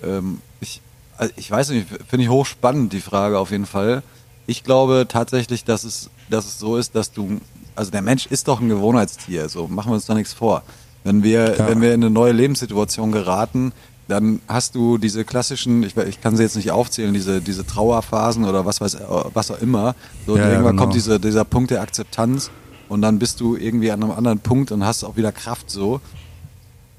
[0.02, 0.80] ähm, ich,
[1.16, 4.02] also ich weiß nicht, finde ich hochspannend, die Frage auf jeden Fall.
[4.46, 7.40] Ich glaube tatsächlich, dass es, dass es so ist, dass du,
[7.74, 10.62] also der Mensch ist doch ein Gewohnheitstier, so machen wir uns da nichts vor.
[11.04, 11.68] Wenn wir, ja.
[11.68, 13.72] wenn wir in eine neue Lebenssituation geraten,
[14.08, 18.44] dann hast du diese klassischen, ich, ich, kann sie jetzt nicht aufzählen, diese, diese Trauerphasen
[18.44, 18.96] oder was weiß,
[19.34, 19.94] was auch immer.
[20.26, 20.82] So, ja, irgendwann genau.
[20.82, 22.50] kommt diese, dieser Punkt der Akzeptanz
[22.88, 26.00] und dann bist du irgendwie an einem anderen Punkt und hast auch wieder Kraft so.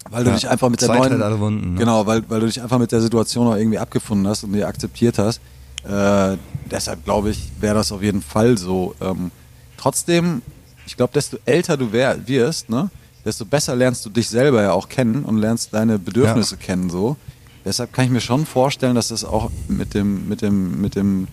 [0.09, 1.79] Weil du ja, dich einfach mit der neuen, alle Wunden, ne?
[1.79, 4.63] genau, weil, weil du dich einfach mit der Situation auch irgendwie abgefunden hast und die
[4.63, 5.39] akzeptiert hast.
[5.83, 6.37] Äh,
[6.69, 8.95] deshalb glaube ich, wäre das auf jeden Fall so.
[9.01, 9.31] Ähm,
[9.77, 10.41] trotzdem,
[10.87, 12.89] ich glaube, desto älter du wär, wirst, ne,
[13.23, 16.61] desto besser lernst du dich selber ja auch kennen und lernst deine Bedürfnisse ja.
[16.61, 17.15] kennen so.
[17.63, 21.27] Deshalb kann ich mir schon vorstellen, dass das auch mit dem mit dem mit dem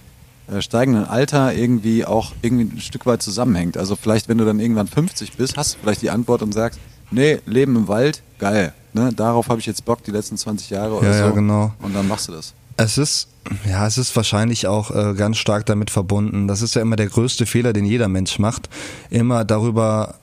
[0.48, 3.76] äh, steigenden Alter irgendwie auch irgendwie ein Stück weit zusammenhängt.
[3.76, 6.78] Also vielleicht, wenn du dann irgendwann 50 bist, hast du vielleicht die Antwort und sagst,
[7.10, 8.72] nee, Leben im Wald, geil.
[8.92, 9.12] Ne?
[9.14, 11.24] Darauf habe ich jetzt Bock die letzten 20 Jahre oder ja, so.
[11.24, 11.72] Ja, genau.
[11.80, 12.54] Und dann machst du das.
[12.78, 13.28] Es ist,
[13.68, 16.48] ja, es ist wahrscheinlich auch äh, ganz stark damit verbunden.
[16.48, 18.68] Das ist ja immer der größte Fehler, den jeder Mensch macht.
[19.10, 20.16] Immer darüber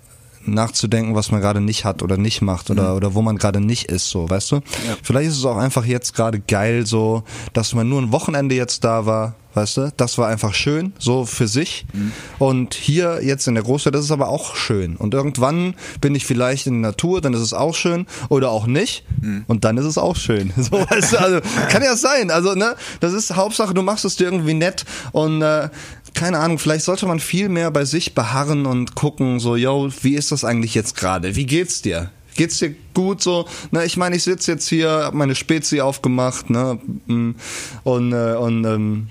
[0.45, 2.97] nachzudenken, was man gerade nicht hat oder nicht macht oder, mhm.
[2.97, 4.55] oder wo man gerade nicht ist, so, weißt du?
[4.55, 4.61] Ja.
[5.01, 8.83] Vielleicht ist es auch einfach jetzt gerade geil, so, dass man nur ein Wochenende jetzt
[8.83, 9.93] da war, weißt du?
[9.97, 11.85] Das war einfach schön, so für sich.
[11.93, 12.11] Mhm.
[12.39, 14.95] Und hier jetzt in der Großstadt ist es aber auch schön.
[14.95, 18.67] Und irgendwann bin ich vielleicht in der Natur, dann ist es auch schön oder auch
[18.67, 19.05] nicht.
[19.21, 19.45] Mhm.
[19.47, 20.51] Und dann ist es auch schön.
[20.63, 21.19] So, weißt du?
[21.19, 22.31] Also kann ja sein.
[22.31, 25.69] Also ne, das ist Hauptsache, du machst es dir irgendwie nett und äh,
[26.13, 30.15] keine Ahnung, vielleicht sollte man viel mehr bei sich beharren und gucken, so, yo, wie
[30.15, 31.35] ist das eigentlich jetzt gerade?
[31.35, 32.11] Wie geht's dir?
[32.35, 33.47] Geht's dir gut so?
[33.71, 36.79] Na, ich meine, ich sitze jetzt hier, hab meine Spezi aufgemacht, ne?
[37.05, 37.31] Mm,
[37.83, 39.07] und, äh, und ähm,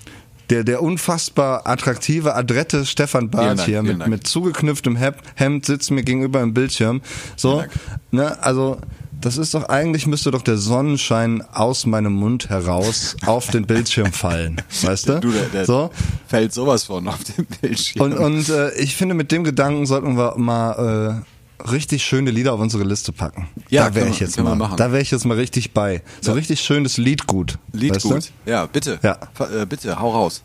[0.51, 4.99] der, der unfassbar attraktive, adrette Stefan Barth hier mit, mit zugeknüpftem
[5.35, 7.01] Hemd sitzt mir gegenüber im Bildschirm.
[7.37, 7.65] So,
[8.11, 8.79] ne, also
[9.23, 14.13] das ist doch eigentlich müsste doch der Sonnenschein aus meinem Mund heraus auf den Bildschirm
[14.13, 15.21] fallen, weißt du?
[15.21, 15.91] du der, der so
[16.27, 18.03] fällt sowas von auf den Bildschirm.
[18.03, 21.23] Und, und äh, ich finde, mit dem Gedanken sollten wir mal
[21.63, 23.49] äh, richtig schöne Lieder auf unsere Liste packen.
[23.69, 24.57] Ja, da wäre ich jetzt mal.
[24.77, 26.03] Da wäre ich jetzt mal richtig bei.
[26.21, 26.37] So ja.
[26.37, 27.59] richtig schönes Liedgut.
[27.73, 28.13] Liedgut.
[28.13, 28.51] Weißt du?
[28.51, 28.99] Ja, bitte.
[29.03, 29.19] Ja.
[29.39, 30.43] Äh, bitte, hau raus.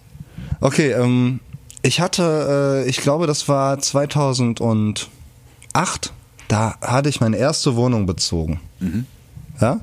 [0.60, 1.40] Okay, ähm,
[1.82, 5.10] ich hatte, äh, ich glaube, das war 2008
[6.47, 8.60] da hatte ich meine erste Wohnung bezogen.
[8.79, 9.05] Mhm.
[9.60, 9.79] Ja?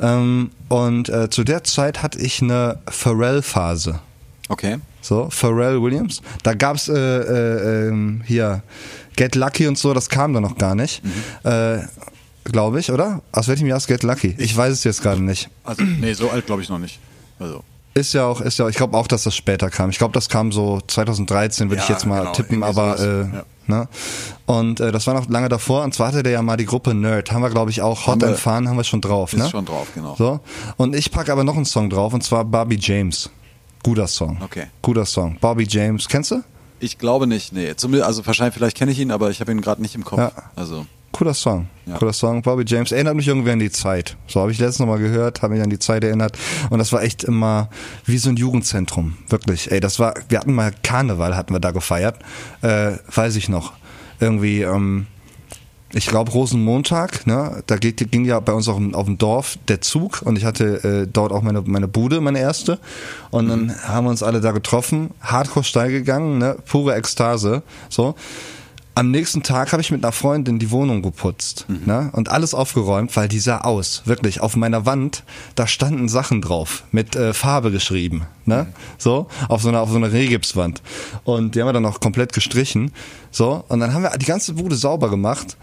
[0.00, 4.00] Ähm, und äh, zu der Zeit hatte ich eine Pharrell-Phase.
[4.48, 4.78] Okay.
[5.00, 6.20] So, Pharrell Williams.
[6.42, 8.62] Da gab's äh, äh, äh, hier
[9.16, 11.02] Get Lucky und so, das kam da noch gar nicht.
[11.04, 11.50] Mhm.
[11.50, 11.78] Äh,
[12.44, 13.22] glaube ich, oder?
[13.32, 14.34] Aus welchem Jahr ist Get Lucky?
[14.38, 15.48] Ich weiß es jetzt gerade nicht.
[15.64, 16.98] Also, nee, so alt glaube ich noch nicht.
[17.38, 17.62] Also.
[17.94, 19.90] Ist ja auch, ist ja, ich glaube auch, dass das später kam.
[19.90, 23.20] Ich glaube, das kam so 2013, würde ja, ich jetzt mal genau, tippen, aber äh,
[23.20, 23.44] ja.
[23.66, 23.88] ne?
[24.46, 25.82] Und äh, das war noch lange davor.
[25.82, 27.32] Und zwar hatte der ja mal die Gruppe Nerd.
[27.32, 29.32] Haben wir, glaube ich, auch Hot and Fun haben wir schon drauf.
[29.32, 29.48] Ist ne?
[29.48, 30.14] schon drauf, genau.
[30.16, 30.40] So.
[30.76, 33.30] Und ich packe aber noch einen Song drauf, und zwar Barbie James.
[33.82, 34.38] Guter Song.
[34.42, 34.66] Okay.
[34.82, 35.38] Guter Song.
[35.40, 36.42] Bobby James, kennst du?
[36.80, 37.74] Ich glaube nicht, nee.
[37.76, 40.18] Zumindest, also wahrscheinlich, vielleicht kenne ich ihn, aber ich habe ihn gerade nicht im Kopf.
[40.18, 40.32] Ja.
[40.54, 40.86] Also.
[41.12, 41.68] Cooler Song.
[41.86, 41.96] Ja.
[41.96, 42.42] Cooler Song.
[42.42, 44.16] Bobby James erinnert mich irgendwie an die Zeit.
[44.26, 46.38] So habe ich letztens nochmal gehört, habe mich an die Zeit erinnert.
[46.70, 47.68] Und das war echt immer
[48.04, 49.16] wie so ein Jugendzentrum.
[49.28, 49.70] Wirklich.
[49.70, 52.18] Ey, das war, wir hatten mal Karneval, hatten wir da gefeiert.
[52.62, 53.72] Äh, weiß ich noch.
[54.20, 55.06] Irgendwie, ähm,
[55.92, 57.62] ich glaube Rosenmontag, ne?
[57.66, 60.44] Da geht, ging ja bei uns auf dem, auf dem Dorf der Zug und ich
[60.44, 62.78] hatte äh, dort auch meine, meine Bude, meine erste.
[63.30, 66.56] Und dann haben wir uns alle da getroffen, hardcore steil gegangen, ne?
[66.66, 67.62] Pure Ekstase.
[67.88, 68.14] So.
[68.98, 72.10] Am nächsten Tag habe ich mit einer Freundin die Wohnung geputzt ne?
[72.14, 74.02] und alles aufgeräumt, weil die sah aus.
[74.06, 75.22] Wirklich, auf meiner Wand,
[75.54, 78.26] da standen Sachen drauf, mit äh, Farbe geschrieben.
[78.44, 78.66] Ne?
[78.96, 80.82] So, auf so einer, auf so einer Rehgipswand.
[81.22, 82.90] Und die haben wir dann auch komplett gestrichen.
[83.30, 85.56] So, und dann haben wir die ganze Bude sauber gemacht.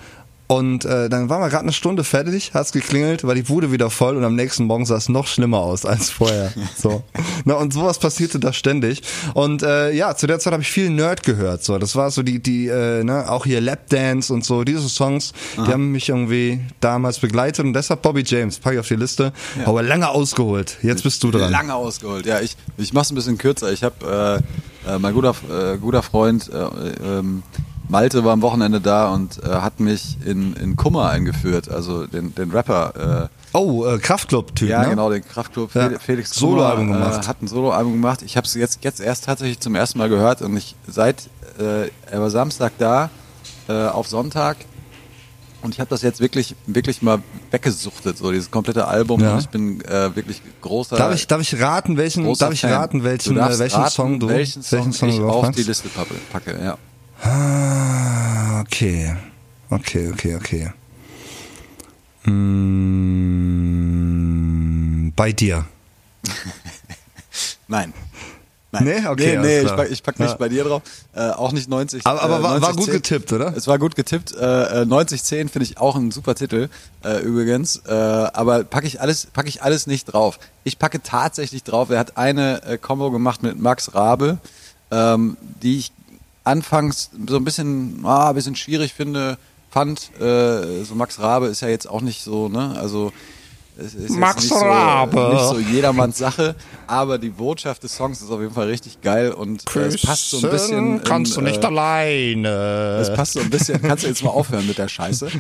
[0.48, 3.90] Und äh, dann waren wir gerade eine Stunde fertig, hat's geklingelt, war die Bude wieder
[3.90, 6.54] voll und am nächsten Morgen sah es noch schlimmer aus als vorher.
[6.78, 7.04] So.
[7.46, 9.02] Na, und sowas passierte da ständig.
[9.34, 11.64] Und äh, ja, zu der Zeit habe ich viel Nerd gehört.
[11.64, 15.34] So, das war so die, die, äh, ne, auch hier Lapdance und so, diese Songs,
[15.56, 19.32] die haben mich irgendwie damals begleitet und deshalb Bobby James, pack ich auf die Liste.
[19.66, 20.78] Aber lange ausgeholt.
[20.82, 21.52] Jetzt bist du dran.
[21.52, 22.26] Lange ausgeholt.
[22.26, 23.72] Ja, ich, ich mach's ein bisschen kürzer.
[23.72, 24.42] Ich habe
[24.86, 27.44] äh, äh, mein guter, äh, guter Freund äh, ähm,
[27.88, 32.34] Malte war am Wochenende da und äh, hat mich in, in Kummer eingeführt, also den,
[32.36, 33.30] den Rapper.
[33.32, 34.90] Äh, Oh, äh, Kraftclub-Typ, ja, ne?
[34.90, 35.88] genau, den Kraftclub Ja.
[35.88, 37.24] Fel- Felix Soloalbum gemacht.
[37.24, 38.22] Äh, hat ein Soloalbum gemacht.
[38.22, 41.88] Ich habe es jetzt, jetzt erst tatsächlich zum ersten Mal gehört und ich seit äh,
[42.12, 43.10] er war Samstag da
[43.70, 44.58] äh, auf Sonntag
[45.62, 47.20] und ich habe das jetzt wirklich wirklich mal
[47.52, 49.22] weggesuchtet, so dieses komplette Album.
[49.22, 49.34] Ja.
[49.36, 50.98] Und ich bin äh, wirklich großer.
[50.98, 54.28] Darf ich, darf ich raten, welchen, darf ich raten, welchen, äh, welchen raten, Song du,
[54.28, 55.60] welchen Song, ich du auf packst?
[55.60, 56.78] die Liste packe, packe ja.
[58.66, 59.16] Okay.
[59.70, 60.72] Okay, okay, okay.
[63.76, 65.66] Mm, bei dir.
[67.68, 67.94] Nein.
[68.72, 68.84] Nein.
[68.84, 69.08] Nee?
[69.08, 70.36] Okay, nee, nee ich pack, ich pack nicht Ja.
[70.36, 70.82] bei dir drauf.
[71.14, 72.06] Äh, auch nicht 90.
[72.06, 72.94] Aber- aber äh, war- war 90, gut 10.
[72.96, 73.56] getippt, oder?
[73.56, 74.34] Es war gut getippt.
[74.36, 76.70] Äh, äh, 9010 finde ich auch ein super Titel
[77.04, 77.78] äh, übrigens.
[77.88, 80.40] Äh, aber packe ich alles, packe ich alles nicht drauf.
[80.64, 81.90] Ich packe tatsächlich drauf.
[81.90, 84.40] Er hat eine äh, Combo gemacht mit Max Rabe,
[84.92, 85.92] ähm, die ich
[86.46, 89.38] anfangs so ein bisschen, ah, ein bisschen schwierig finde.
[89.70, 92.76] Fand äh, so Max Rabe ist ja jetzt auch nicht so, ne?
[92.80, 93.12] Also
[93.78, 95.34] es ist jetzt Max nicht so, Rabe.
[95.34, 96.56] nicht so jedermanns Sache,
[96.88, 100.30] aber die Botschaft des Songs ist auf jeden Fall richtig geil und äh, es passt
[100.30, 101.04] so ein bisschen.
[101.04, 103.00] kannst in, du nicht äh, alleine.
[103.02, 103.82] es passt so ein bisschen.
[103.82, 105.30] Kannst du jetzt mal aufhören mit der Scheiße?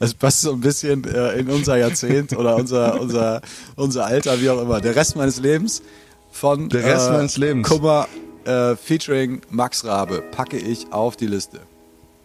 [0.00, 3.40] Es passt so ein bisschen äh, in unser Jahrzehnt oder unser, unser,
[3.74, 4.80] unser Alter, wie auch immer.
[4.80, 5.82] Der Rest meines Lebens
[6.30, 7.68] von Der Rest äh, meines Lebens.
[7.68, 8.06] Kummer
[8.44, 11.60] äh, featuring Max Rabe packe ich auf die Liste.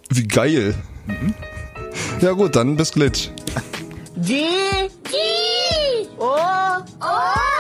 [0.10, 0.76] Wie geil.
[2.22, 3.30] Ja gut, dann bis Glitch.
[4.18, 4.46] G
[5.04, 5.18] G
[6.18, 7.53] O O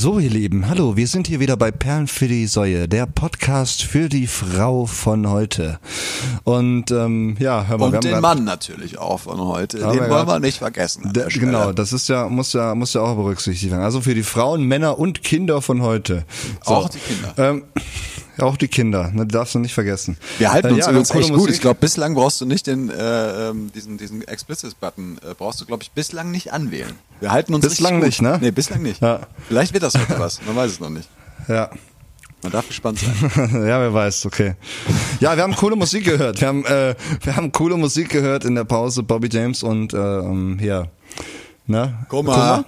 [0.00, 3.82] So, ihr Lieben, hallo, wir sind hier wieder bei Perlen für die Säue, der Podcast
[3.82, 5.80] für die Frau von heute.
[6.44, 9.78] Und ähm, ja, hör mal, Und den grad- Mann natürlich auch von heute.
[9.78, 11.12] Den wollen grad- wir nicht vergessen.
[11.12, 13.82] Der, genau, das ist ja muss ja muss ja auch berücksichtigt werden.
[13.82, 16.24] Also für die Frauen, Männer und Kinder von heute.
[16.64, 16.74] So.
[16.74, 17.34] Auch die Kinder.
[17.36, 17.64] Ähm,
[18.38, 20.16] ja, auch die Kinder, ne, darfst du nicht vergessen.
[20.38, 21.50] Wir halten Äh, uns ja, übrigens echt gut.
[21.50, 25.66] Ich glaube, bislang brauchst du nicht den, äh, ähm, diesen, diesen Explicit-Button, äh, brauchst du,
[25.66, 26.92] glaube ich, bislang nicht anwählen.
[27.20, 28.38] Wir halten uns Bislang nicht, ne?
[28.40, 29.02] Nee, bislang nicht.
[29.02, 29.20] Ja.
[29.48, 31.08] Vielleicht wird das heute was, man weiß es noch nicht.
[31.48, 31.70] Ja.
[32.42, 33.30] Man darf gespannt sein.
[33.66, 34.54] ja, wer weiß, okay.
[35.18, 36.40] Ja, wir haben coole Musik gehört.
[36.40, 39.02] Wir haben, äh, wir haben coole Musik gehört in der Pause.
[39.02, 40.88] Bobby James und äh, ähm, hier,
[41.66, 42.06] ne?
[42.08, 42.64] Kummer.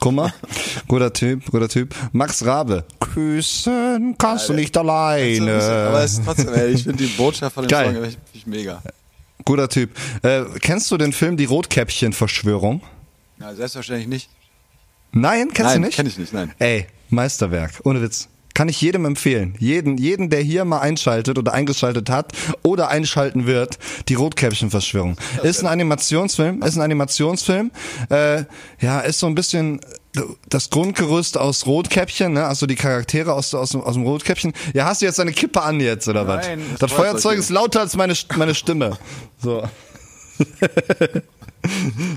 [0.00, 0.32] Kummer.
[0.40, 0.82] Kummer.
[0.88, 1.94] Guter Typ, guter Typ.
[2.12, 2.84] Max Rabe.
[2.98, 5.52] Küssen kannst du nicht alleine.
[5.88, 7.94] Aber es ist trotzdem, ey, ich finde die Botschaft von dem Geil.
[7.94, 8.82] Song echt mega.
[9.44, 9.90] Guter Typ.
[10.22, 12.82] Äh, kennst du den Film Die Rotkäppchen-Verschwörung?
[13.38, 14.30] Ja, selbstverständlich nicht.
[15.12, 15.96] Nein, kennst nein, du nicht?
[15.96, 16.52] kenn ich nicht, nein.
[16.58, 18.28] Ey, Meisterwerk, ohne Witz.
[18.60, 19.54] Kann ich jedem empfehlen.
[19.58, 23.78] Jeden, jeden, der hier mal einschaltet oder eingeschaltet hat oder einschalten wird,
[24.10, 25.16] die Rotkäppchen-Verschwörung.
[25.42, 27.70] Ist ein Animationsfilm, ist ein Animationsfilm.
[28.10, 28.44] Äh,
[28.78, 29.80] ja, ist so ein bisschen
[30.50, 32.44] das Grundgerüst aus Rotkäppchen, ne?
[32.44, 34.52] Also die Charaktere aus, aus, aus dem Rotkäppchen.
[34.74, 36.46] Ja, hast du jetzt deine Kippe an jetzt, oder was?
[36.46, 38.98] Nein, das Das Feuerzeug ist lauter als meine, meine Stimme.
[39.38, 39.62] So.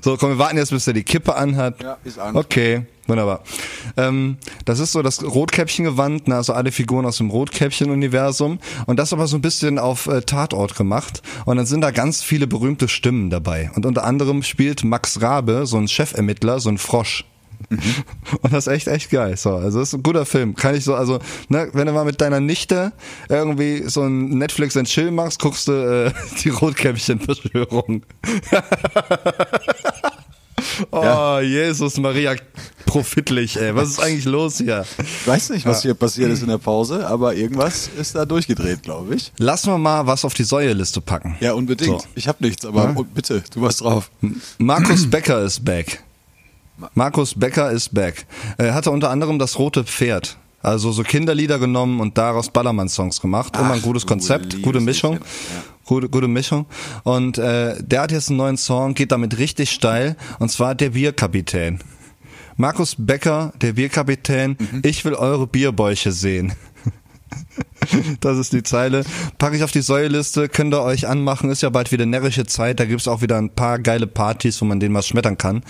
[0.04, 1.82] So, komm, wir warten jetzt, bis er die Kippe anhat.
[1.82, 2.36] Ja, ist an.
[2.36, 3.44] Okay, wunderbar.
[3.98, 8.60] Ähm, das ist so das Rotkäppchen-Gewand, ne, also alle Figuren aus dem Rotkäppchen-Universum.
[8.86, 11.22] Und das aber so ein bisschen auf äh, Tatort gemacht.
[11.46, 13.72] Und dann sind da ganz viele berühmte Stimmen dabei.
[13.76, 17.26] Und unter anderem spielt Max Rabe, so ein Chefermittler, so ein Frosch.
[18.42, 19.38] Und das ist echt, echt geil.
[19.38, 20.56] So, also das ist ein guter Film.
[20.56, 22.94] Kann ich so, also, ne, wenn du mal mit deiner Nichte
[23.30, 26.12] irgendwie so ein Netflix and Chill machst, guckst du äh,
[26.44, 28.02] die Rotkäppchen-Verschwörung.
[30.92, 31.40] oh, ja.
[31.42, 32.36] Jesus Maria
[32.94, 33.76] profitlich, ey.
[33.76, 34.86] Was ist eigentlich los hier?
[35.00, 35.90] Ich weiß nicht, was ja.
[35.90, 39.32] hier passiert ist in der Pause, aber irgendwas ist da durchgedreht, glaube ich.
[39.38, 41.36] Lassen wir mal was auf die Säueliste packen.
[41.40, 42.02] Ja, unbedingt.
[42.02, 42.08] So.
[42.14, 42.96] Ich habe nichts, aber ja?
[43.14, 44.12] bitte, du warst drauf.
[44.60, 46.04] Markus Becker ist back.
[46.94, 48.26] Markus Becker ist back.
[48.58, 50.38] Er hatte unter anderem das rote Pferd.
[50.62, 53.58] Also so Kinderlieder genommen und daraus Ballermann-Songs gemacht.
[53.58, 55.20] Immer ein gutes Konzept, gute Mischung.
[55.86, 56.68] Gute, gute Mischung.
[57.04, 60.16] Und äh, der hat jetzt einen neuen Song, geht damit richtig steil.
[60.40, 61.80] Und zwar der Bierkapitän.
[62.56, 64.82] Markus Becker, der Bierkapitän, mhm.
[64.84, 66.54] ich will eure Bierbäuche sehen.
[68.22, 69.04] Das ist die Zeile.
[69.38, 71.50] Packe ich auf die Säuleliste, könnt ihr euch anmachen.
[71.50, 72.80] Ist ja bald wieder närrische Zeit.
[72.80, 75.64] Da gibt's auch wieder ein paar geile Partys, wo man denen was schmettern kann.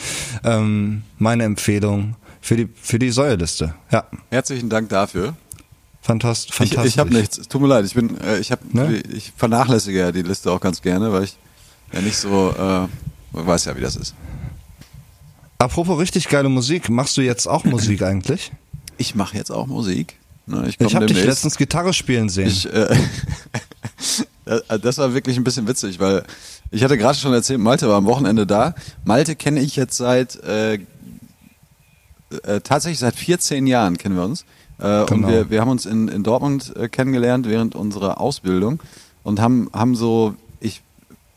[0.43, 3.74] Ähm, meine Empfehlung für die, für die Säuleliste.
[3.91, 4.06] Ja.
[4.30, 5.36] Herzlichen Dank dafür.
[6.02, 6.86] Fantast, fantastisch.
[6.86, 7.48] Ich, ich habe nichts.
[7.48, 7.86] Tut mir leid.
[7.86, 9.02] Ich bin, äh, ich habe, ne?
[9.13, 11.38] ich vernachlässige ja die Liste auch ganz gerne, weil ich
[11.93, 12.88] ja nicht so, äh,
[13.32, 14.13] weiß ja, wie das ist.
[15.63, 18.52] Apropos richtig geile Musik, machst du jetzt auch Musik eigentlich?
[18.97, 20.15] Ich mache jetzt auch Musik.
[20.45, 22.47] Ne, ich ich habe dich letztens Gitarre spielen sehen.
[22.47, 22.89] Ich, äh,
[24.82, 26.23] das war wirklich ein bisschen witzig, weil
[26.69, 28.76] ich hatte gerade schon erzählt, Malte war am Wochenende da.
[29.06, 30.80] Malte kenne ich jetzt seit äh,
[32.43, 34.41] äh, tatsächlich seit 14 Jahren kennen wir uns.
[34.80, 35.12] Äh, genau.
[35.12, 38.82] Und wir, wir haben uns in, in Dortmund äh, kennengelernt während unserer Ausbildung
[39.23, 40.82] und haben, haben so, ich,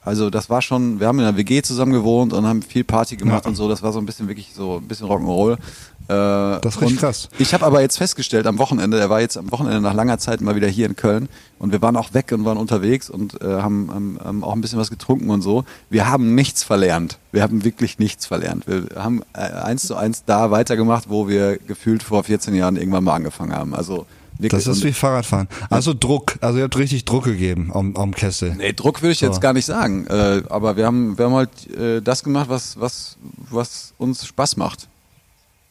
[0.07, 3.17] also das war schon, wir haben in einer WG zusammen gewohnt und haben viel Party
[3.17, 3.49] gemacht ja.
[3.49, 3.69] und so.
[3.69, 5.55] Das war so ein bisschen wirklich so ein bisschen Rock'n'Roll.
[5.55, 7.29] Äh, das ist richtig krass.
[7.39, 10.41] Ich habe aber jetzt festgestellt am Wochenende, er war jetzt am Wochenende nach langer Zeit
[10.41, 13.47] mal wieder hier in Köln und wir waren auch weg und waren unterwegs und äh,
[13.47, 15.65] haben, haben, haben auch ein bisschen was getrunken und so.
[15.91, 17.19] Wir haben nichts verlernt.
[17.33, 18.69] Wir haben wirklich nichts verlernt.
[18.69, 23.03] Wir haben äh, eins zu eins da weitergemacht, wo wir gefühlt vor 14 Jahren irgendwann
[23.03, 23.75] mal angefangen haben.
[23.75, 24.07] Also
[24.39, 24.65] Wirklich.
[24.65, 25.49] Das ist wie Fahrradfahren.
[25.71, 28.55] Also Druck, also ihr habt richtig Druck gegeben am, am Kessel.
[28.57, 29.27] Nee, Druck würde ich so.
[29.27, 30.07] jetzt gar nicht sagen.
[30.07, 33.17] Äh, aber wir haben, wir haben halt äh, das gemacht, was, was,
[33.51, 34.89] was uns Spaß macht.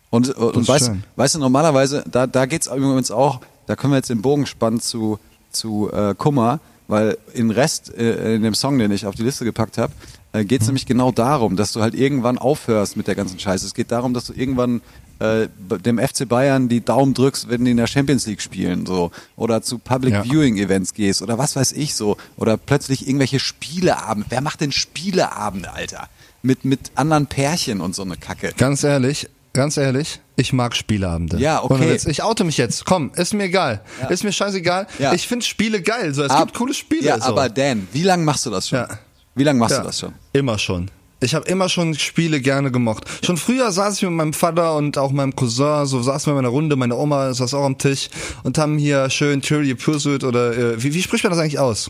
[0.10, 3.98] Und, und weißt, weißt du, normalerweise, da, da geht es übrigens auch, da können wir
[3.98, 5.20] jetzt den Bogen spannen zu,
[5.52, 9.44] zu äh, Kummer, weil im Rest, äh, in dem Song, den ich auf die Liste
[9.44, 9.92] gepackt habe,
[10.34, 10.72] äh, geht es mhm.
[10.72, 13.66] nämlich genau darum, dass du halt irgendwann aufhörst mit der ganzen Scheiße.
[13.66, 14.82] Es geht darum, dass du irgendwann
[15.20, 19.12] äh, dem FC Bayern die Daumen drückst, wenn die in der Champions League spielen, so
[19.36, 20.24] oder zu Public ja.
[20.24, 24.28] Viewing Events gehst oder was weiß ich so oder plötzlich irgendwelche Spieleabende.
[24.30, 26.10] Wer macht denn Spieleabende, Alter?
[26.42, 28.54] Mit mit anderen Pärchen und so eine Kacke.
[28.58, 31.38] Ganz ehrlich, Ganz ehrlich, ich mag Spieleabende.
[31.38, 31.98] Ja, okay.
[32.08, 32.84] Ich oute mich jetzt.
[32.84, 33.80] Komm, ist mir egal.
[34.02, 34.08] Ja.
[34.08, 34.86] Ist mir scheißegal.
[35.00, 35.14] Ja.
[35.14, 36.14] Ich finde Spiele geil.
[36.14, 37.06] So, es Ab, gibt coole Spiele.
[37.06, 37.28] Ja, so.
[37.28, 38.80] aber Dan, wie lange machst du das schon?
[38.80, 38.90] Ja.
[39.34, 40.14] Wie lange machst du das schon?
[40.34, 40.92] Immer schon.
[41.26, 43.04] Ich habe immer schon Spiele gerne gemocht.
[43.26, 46.46] Schon früher saß ich mit meinem Vater und auch meinem Cousin, so saßen wir in
[46.46, 48.10] einer Runde, meine Oma saß auch am Tisch
[48.44, 51.90] und haben hier schön Trivial Pursuit oder äh, wie, wie spricht man das eigentlich aus?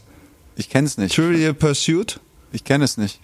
[0.56, 1.14] Ich kenn's nicht.
[1.14, 2.22] Trivial Pursuit?
[2.54, 3.20] Ich kenne es nicht.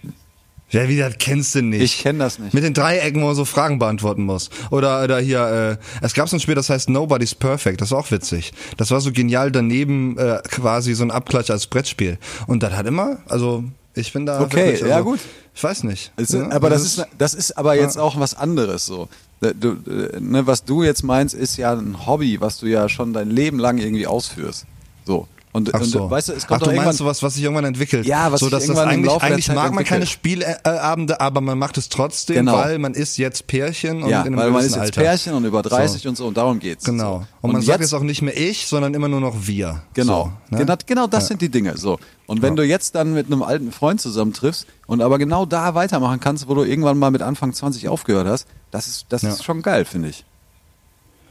[0.68, 1.80] Ja, wie das kennst du nicht.
[1.80, 2.52] Ich kenne das nicht.
[2.52, 4.50] Mit den Dreiecken, wo man so Fragen beantworten muss.
[4.70, 7.80] Oder, oder hier, äh, es gab so ein Spiel, das heißt Nobody's Perfect.
[7.80, 8.52] Das ist auch witzig.
[8.76, 12.18] Das war so genial daneben äh, quasi so ein Abklatsch als Brettspiel.
[12.46, 14.40] Und das hat immer, also ich bin da.
[14.40, 15.20] Okay, wirklich, also, ja gut.
[15.54, 16.12] Ich weiß nicht.
[16.16, 18.02] Also, ja, aber das, das ist, das ist aber jetzt ja.
[18.02, 19.08] auch was anderes so.
[19.40, 19.76] Du,
[20.20, 23.58] ne, was du jetzt meinst, ist ja ein Hobby, was du ja schon dein Leben
[23.58, 24.66] lang irgendwie ausführst.
[25.04, 25.26] So.
[25.54, 26.04] Und, Ach so.
[26.04, 28.06] und weißt du, es kommt Ach, du meinst sowas, was sich irgendwann entwickelt.
[28.06, 31.20] Ja, was so, dass sich irgendwann das eigentlich, im Laufe eigentlich mag man keine Spielabende,
[31.20, 32.54] aber man macht es trotzdem, genau.
[32.54, 35.02] weil man ist jetzt Pärchen und ja, in einem weil man ist jetzt Alter.
[35.02, 36.08] Pärchen und über 30 so.
[36.08, 36.84] und so und darum geht's.
[36.84, 37.16] Genau.
[37.16, 39.82] Und, und man jetzt, sagt jetzt auch nicht mehr ich, sondern immer nur noch wir.
[39.92, 40.32] Genau.
[40.50, 40.64] So, ne?
[40.64, 41.28] genau, genau das ja.
[41.28, 41.76] sind die Dinge.
[41.76, 41.98] So.
[42.26, 42.62] Und wenn ja.
[42.62, 46.54] du jetzt dann mit einem alten Freund zusammentriffst und aber genau da weitermachen kannst, wo
[46.54, 50.08] du irgendwann mal mit Anfang 20 aufgehört hast, das ist, das ist schon geil, finde
[50.08, 50.24] ich.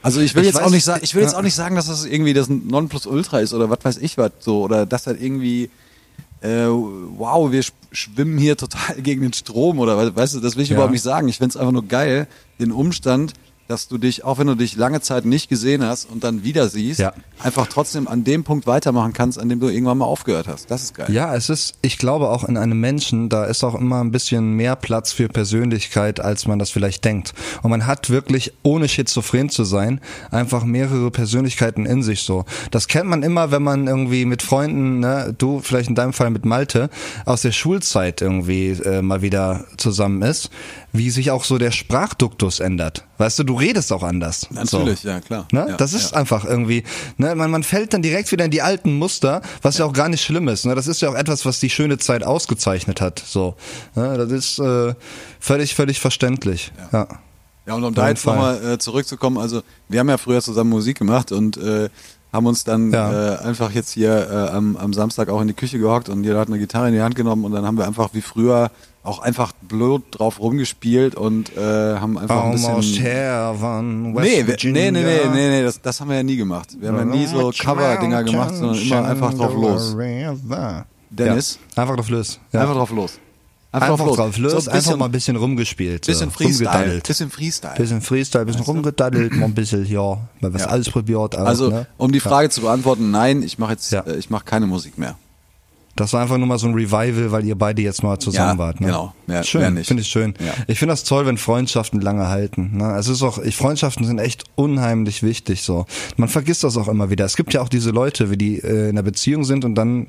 [0.03, 1.75] Also ich will ich jetzt weiß, auch nicht sagen, ich will jetzt auch nicht sagen,
[1.75, 5.21] dass das irgendwie das Nonplusultra ist oder was weiß ich was so oder dass halt
[5.21, 5.69] irgendwie
[6.41, 10.69] äh, wow, wir schwimmen hier total gegen den Strom oder weißt du, das will ich
[10.69, 10.75] ja.
[10.75, 11.27] überhaupt nicht sagen.
[11.27, 12.27] Ich find's einfach nur geil,
[12.59, 13.33] den Umstand,
[13.71, 16.67] dass du dich, auch wenn du dich lange Zeit nicht gesehen hast und dann wieder
[16.67, 17.13] siehst, ja.
[17.39, 20.69] einfach trotzdem an dem Punkt weitermachen kannst, an dem du irgendwann mal aufgehört hast.
[20.69, 21.07] Das ist geil.
[21.09, 24.57] Ja, es ist, ich glaube auch in einem Menschen, da ist auch immer ein bisschen
[24.57, 27.33] mehr Platz für Persönlichkeit, als man das vielleicht denkt.
[27.63, 32.43] Und man hat wirklich, ohne schizophren zu sein, einfach mehrere Persönlichkeiten in sich so.
[32.71, 36.29] Das kennt man immer, wenn man irgendwie mit Freunden, ne, du vielleicht in deinem Fall
[36.29, 36.89] mit Malte,
[37.25, 40.49] aus der Schulzeit irgendwie äh, mal wieder zusammen ist
[40.93, 43.05] wie sich auch so der Sprachduktus ändert.
[43.21, 44.47] Weißt du, du redest auch anders.
[44.49, 45.09] Natürlich, so.
[45.09, 45.47] ja klar.
[45.51, 45.67] Ne?
[45.69, 46.17] Ja, das ist ja.
[46.17, 46.83] einfach irgendwie,
[47.17, 47.35] ne?
[47.35, 50.09] man, man fällt dann direkt wieder in die alten Muster, was ja, ja auch gar
[50.09, 50.65] nicht schlimm ist.
[50.65, 50.73] Ne?
[50.73, 53.21] Das ist ja auch etwas, was die schöne Zeit ausgezeichnet hat.
[53.23, 53.55] So,
[53.93, 54.17] ne?
[54.17, 54.95] Das ist äh,
[55.39, 56.71] völlig, völlig verständlich.
[56.91, 57.07] ja.
[57.67, 60.97] Ja, und um da jetzt nochmal äh, zurückzukommen, also wir haben ja früher zusammen Musik
[60.97, 61.89] gemacht und äh,
[62.33, 63.35] haben uns dann Ja.
[63.35, 66.39] äh, einfach jetzt hier äh, am, am Samstag auch in die Küche gehockt und jeder
[66.39, 68.71] hat eine Gitarre in die Hand genommen und dann haben wir einfach wie früher
[69.03, 71.59] auch einfach blöd drauf rumgespielt und äh,
[71.97, 73.03] haben einfach ein Almost bisschen...
[73.03, 74.81] Heaven, West Nee, Virginia.
[74.83, 76.69] nee, nee, nee, nee, nee, das, das haben wir ja nie gemacht.
[76.79, 79.95] Wir haben ja nie so Cover-Dinger gemacht, sondern immer einfach drauf los.
[81.09, 81.81] Dennis, Ja.
[81.81, 82.39] Einfach drauf los.
[82.53, 82.61] Ja.
[82.61, 83.19] einfach drauf los.
[83.73, 86.05] Einfach, drauf los, So ein einfach bisschen, mal ein bisschen rumgespielt.
[86.05, 86.35] bisschen so.
[86.35, 86.67] Freestyle.
[86.69, 87.07] Rumgedaddelt.
[87.07, 87.75] Bisschen Freestyle.
[87.77, 90.69] Bisschen Freestyle, bisschen rumgedaddelt, mal ein bisschen, ja, mal was Ja.
[90.71, 91.37] ausprobiert.
[91.37, 91.87] Auch, Also, ne?
[91.97, 94.01] um die Frage zu beantworten, nein, ich mache jetzt, Ja.
[94.01, 95.15] äh, ich mache keine Musik mehr.
[95.95, 98.57] Das war einfach nur mal so ein Revival, weil ihr beide jetzt mal zusammen Ja,
[98.57, 98.79] wart.
[98.81, 98.87] Ne?
[98.87, 99.13] genau.
[99.27, 100.33] Mehr schön, finde ich schön.
[100.39, 100.53] Ja.
[100.67, 102.77] Ich finde das toll, wenn Freundschaften lange halten.
[102.77, 102.95] Ne?
[102.97, 105.63] Es ist auch, ich, Freundschaften sind echt unheimlich wichtig.
[105.63, 107.25] So, man vergisst das auch immer wieder.
[107.25, 110.07] Es gibt ja auch diese Leute, wie die äh, in einer Beziehung sind und dann,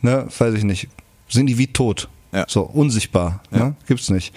[0.00, 0.88] ne, weiß ich nicht,
[1.28, 2.08] sind die wie tot.
[2.32, 2.44] Ja.
[2.48, 3.42] So unsichtbar.
[3.50, 3.58] Ja.
[3.58, 3.74] Ne?
[3.86, 4.34] Gibt's nicht.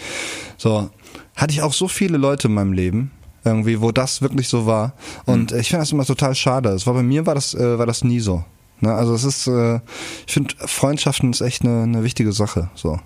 [0.58, 0.89] So
[1.36, 3.12] hatte ich auch so viele Leute in meinem Leben.
[3.45, 4.93] Irgendwie, wo das wirklich so war.
[5.25, 5.60] Und Mhm.
[5.60, 6.69] ich finde das immer total schade.
[6.69, 8.45] Es war bei mir war das, äh, war das nie so.
[8.79, 8.93] Ne?
[8.93, 9.82] Also es ist, äh,
[10.25, 12.69] ich finde, Freundschaften ist echt eine, eine wichtige Sache.
[12.75, 12.99] So.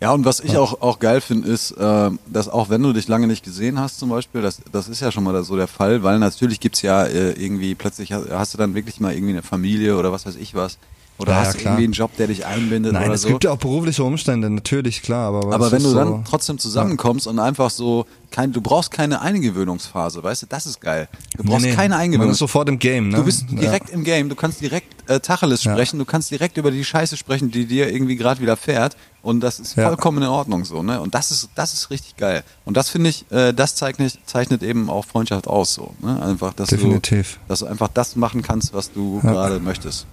[0.00, 3.08] Ja, und was ich auch, auch geil finde, ist, äh, dass auch wenn du dich
[3.08, 6.02] lange nicht gesehen hast zum Beispiel, das, das ist ja schon mal so der Fall,
[6.04, 9.42] weil natürlich gibt's ja äh, irgendwie, plötzlich hast, hast du dann wirklich mal irgendwie eine
[9.42, 10.78] Familie oder was weiß ich was.
[11.20, 11.72] Oder Ja, hast ja, du klar.
[11.74, 13.28] irgendwie einen Job, der dich einbindet Nein, oder es so.
[13.28, 15.28] gibt ja auch berufliche Umstände, natürlich, klar.
[15.28, 19.20] Aber, Aber wenn du so, dann trotzdem zusammenkommst und einfach so, kein, du brauchst keine
[19.20, 21.08] Eingewöhnungsphase, weißt du, das ist geil.
[21.36, 22.38] Du brauchst Nee, nee, keine Man ist Eingewöhnungsphase.
[22.38, 23.16] sofort im Game, ne?
[23.18, 23.58] Du bist Ja.
[23.60, 25.72] direkt im Game, du kannst direkt äh, Tacheles Ja.
[25.72, 29.40] sprechen, du kannst direkt über die Scheiße sprechen, die dir irgendwie gerade wieder fährt und
[29.40, 29.88] das ist Ja.
[29.88, 31.00] vollkommen in Ordnung so, ne?
[31.02, 32.44] Und das ist das ist richtig geil.
[32.64, 36.22] Und das finde ich, äh, das zeichnet zeichnet eben auch Freundschaft aus so, ne?
[36.22, 37.34] Einfach, dass Definitiv.
[37.42, 40.06] du dass du einfach das machen kannst, was du gerade möchtest.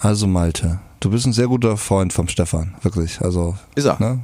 [0.00, 0.08] So.
[0.08, 3.20] Also Malte, du bist ein sehr guter Freund vom Stefan, wirklich.
[3.20, 3.98] Also Ist er.
[4.00, 4.20] Ne?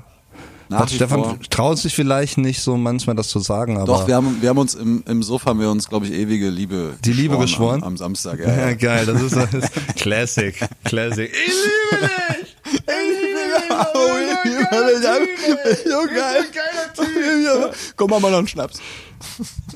[0.68, 1.36] Nach Hat Stefan vor.
[1.50, 4.58] traut sich vielleicht nicht so manchmal das zu sagen, aber Doch, wir haben, wir haben
[4.58, 7.82] uns im, im Sofa, haben wir uns, glaube ich, ewige Liebe Die Liebe geschworen?
[7.82, 8.46] Am, am Samstag, ja.
[8.56, 8.74] ja, ja.
[8.74, 10.54] geil, das ist, das ist Classic,
[10.84, 11.28] Classic.
[11.32, 12.56] Ich liebe dich.
[15.72, 17.70] Ich So geil.
[17.96, 18.80] Komm mal mal noch einen Schnaps.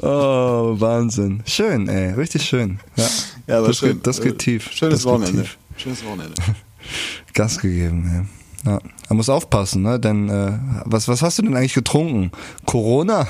[0.00, 1.42] Oh, Wahnsinn.
[1.46, 2.78] Schön, ey, richtig schön.
[2.96, 3.06] Ja,
[3.46, 3.94] Ja, aber das schön.
[3.94, 4.70] Geht, das geht Äh, tief.
[4.72, 5.42] Schönes das Wochenende.
[5.42, 5.58] tief.
[5.76, 6.34] Schönes Wochenende.
[7.34, 8.28] Gas gegeben,
[8.64, 8.70] ey.
[8.70, 8.78] Ja.
[9.08, 10.00] Man muss aufpassen, ne?
[10.00, 10.52] Denn äh,
[10.86, 12.30] was, was hast du denn eigentlich getrunken?
[12.64, 13.26] Corona?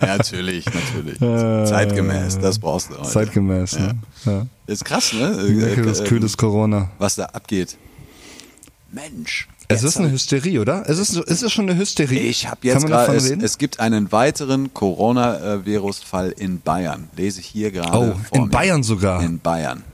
[0.00, 1.18] Ja, natürlich, natürlich.
[1.68, 3.08] Zeitgemäß, das brauchst du heute.
[3.08, 3.94] Zeitgemäß, ne?
[4.24, 4.46] Ja.
[4.66, 5.36] Ist krass, ne?
[5.36, 6.90] Äh, Leckeres, äh, kühles Corona.
[6.98, 7.76] Was da abgeht.
[8.92, 9.48] Mensch.
[9.68, 10.84] Es ist eine Hysterie, oder?
[10.88, 12.18] Es ist, ist es schon eine Hysterie?
[12.20, 17.08] Ich habe jetzt gerade, es, es gibt einen weiteren Corona-Virus-Fall in Bayern.
[17.16, 18.48] Lese ich hier gerade Oh, in mir.
[18.48, 19.22] Bayern sogar.
[19.22, 19.91] In Bayern, ja.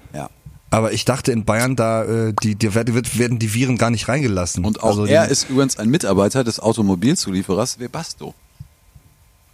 [0.70, 4.64] Aber ich dachte in Bayern, da äh, die, die werden die Viren gar nicht reingelassen.
[4.64, 8.34] Und auch Also er ist übrigens ein Mitarbeiter des Automobilzulieferers Webasto.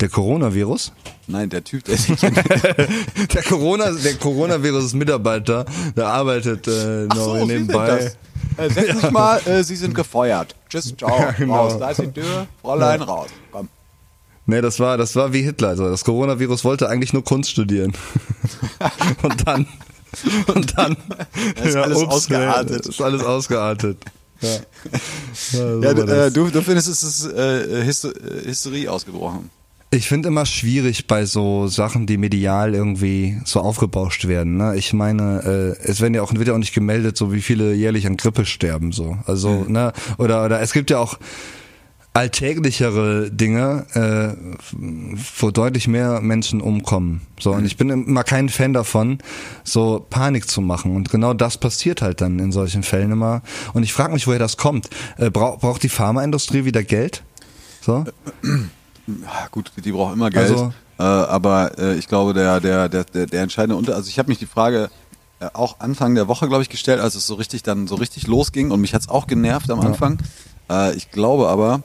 [0.01, 0.93] der Coronavirus?
[1.29, 5.65] Nein, der Typ, der sich Der Corona, der Coronavirus ist Mitarbeiter,
[5.97, 8.13] der arbeitet äh, noch nebenbei.
[8.57, 10.55] Äh, Setz dich mal, äh, Sie sind gefeuert.
[10.69, 11.55] Tschüss, ciao, Ja, genau.
[11.55, 11.79] raus.
[11.79, 13.29] Da ist die Tür, Fräulein, raus.
[13.53, 13.69] Komm.
[14.47, 15.69] Nee, das war, das war wie Hitler.
[15.69, 17.93] Also das Coronavirus wollte eigentlich nur Kunst studieren.
[19.23, 19.67] und dann,
[20.55, 20.97] und dann,
[21.65, 22.85] ist alles ausgeartet.
[22.85, 23.99] nee, Ist alles ausgeartet.
[24.41, 24.49] Ja.
[24.51, 24.59] Ja,
[25.43, 27.85] so Ja, du, äh, du, du findest, es ist äh, äh,
[28.47, 29.51] Hysterie ausgebrochen.
[29.91, 34.57] Ich finde immer schwierig bei so Sachen, die medial irgendwie so aufgebauscht werden.
[34.57, 34.75] Ne?
[34.77, 37.75] Ich meine, äh, es werden ja auch wird ja auch nicht gemeldet, so wie viele
[37.75, 38.91] jährlich an Grippe sterben.
[38.91, 39.73] So, also Mhm.
[39.73, 41.19] ne oder oder es gibt ja auch
[42.15, 44.55] alltäglichere Dinge, äh,
[45.39, 47.23] wo deutlich mehr Menschen umkommen.
[47.41, 47.59] So Mhm.
[47.59, 49.19] und ich bin immer kein Fan davon,
[49.65, 50.95] so Panik zu machen.
[50.95, 53.43] Und genau das passiert halt dann in solchen Fällen immer.
[53.73, 54.89] Und ich frage mich, woher das kommt.
[55.19, 57.25] Äh, braucht braucht die Pharmaindustrie wieder Geld?
[57.81, 58.05] So?
[59.27, 60.51] Ah, gut, die braucht immer Geld.
[60.51, 63.97] Also- äh, aber äh, ich glaube, der, der, der, der, entscheidende Unter...
[63.97, 64.89] Also ich habe mich die Frage
[65.41, 68.29] äh, auch Anfang der Woche, glaube ich, gestellt, als es so richtig dann so richtig
[68.29, 70.19] losging und mich hat's auch genervt am Anfang.
[70.71, 71.83] Äh, ich glaube aber,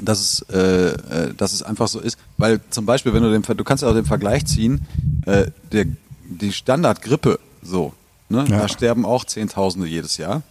[0.00, 3.42] dass es, äh, äh, dass es einfach so ist, weil zum Beispiel, wenn du den,
[3.42, 4.86] du kannst ja auch den Vergleich ziehen,
[5.26, 5.86] äh, der,
[6.24, 7.92] die Standardgrippe, so,
[8.28, 8.60] ne, Ja.
[8.60, 10.42] da sterben auch Zehntausende jedes Jahr.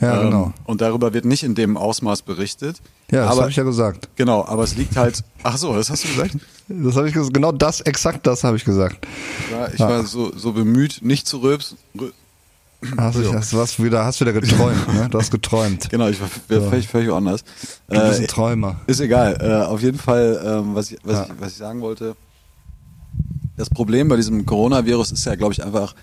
[0.00, 0.52] Ja, Ähm, genau.
[0.64, 2.78] Und darüber wird nicht in dem Ausmaß berichtet.
[3.12, 4.08] Ja, das habe ich ja gesagt.
[4.16, 5.22] Genau, aber es liegt halt.
[5.44, 6.36] Ach so, das hast du gesagt.
[6.66, 7.34] Das habe ich gesagt.
[7.34, 9.06] Genau das, exakt das habe ich gesagt.
[9.46, 11.76] Ich war, ich war so, so bemüht, nicht zu rülpsen.
[12.96, 15.08] Hast, du, hast, was wieder, hast wieder geträumt, ne?
[15.10, 15.88] Du hast geträumt.
[15.90, 17.44] Genau, ich war war völlig, völlig anders.
[17.88, 18.80] Du bist ein Äh, Träumer.
[18.86, 19.36] ist egal.
[19.40, 21.24] Äh, auf jeden Fall, ähm, was, ich, was, Ja.
[21.34, 22.16] ich, was ich sagen wollte.
[23.56, 25.94] Das Problem bei diesem Coronavirus ist ja, glaube ich, einfach,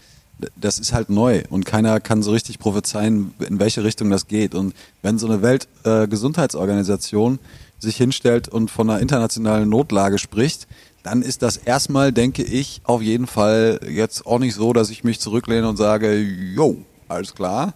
[0.55, 4.55] das ist halt neu und keiner kann so richtig prophezeien, in welche Richtung das geht.
[4.55, 10.67] Und wenn so eine Weltgesundheitsorganisation äh, sich hinstellt und von einer internationalen Notlage spricht,
[11.04, 15.04] dann ist das erstmal, denke ich, auf jeden Fall jetzt auch nicht so, dass ich
[15.04, 16.78] mich zurücklehne und sage, jo,
[17.08, 17.74] alles klar.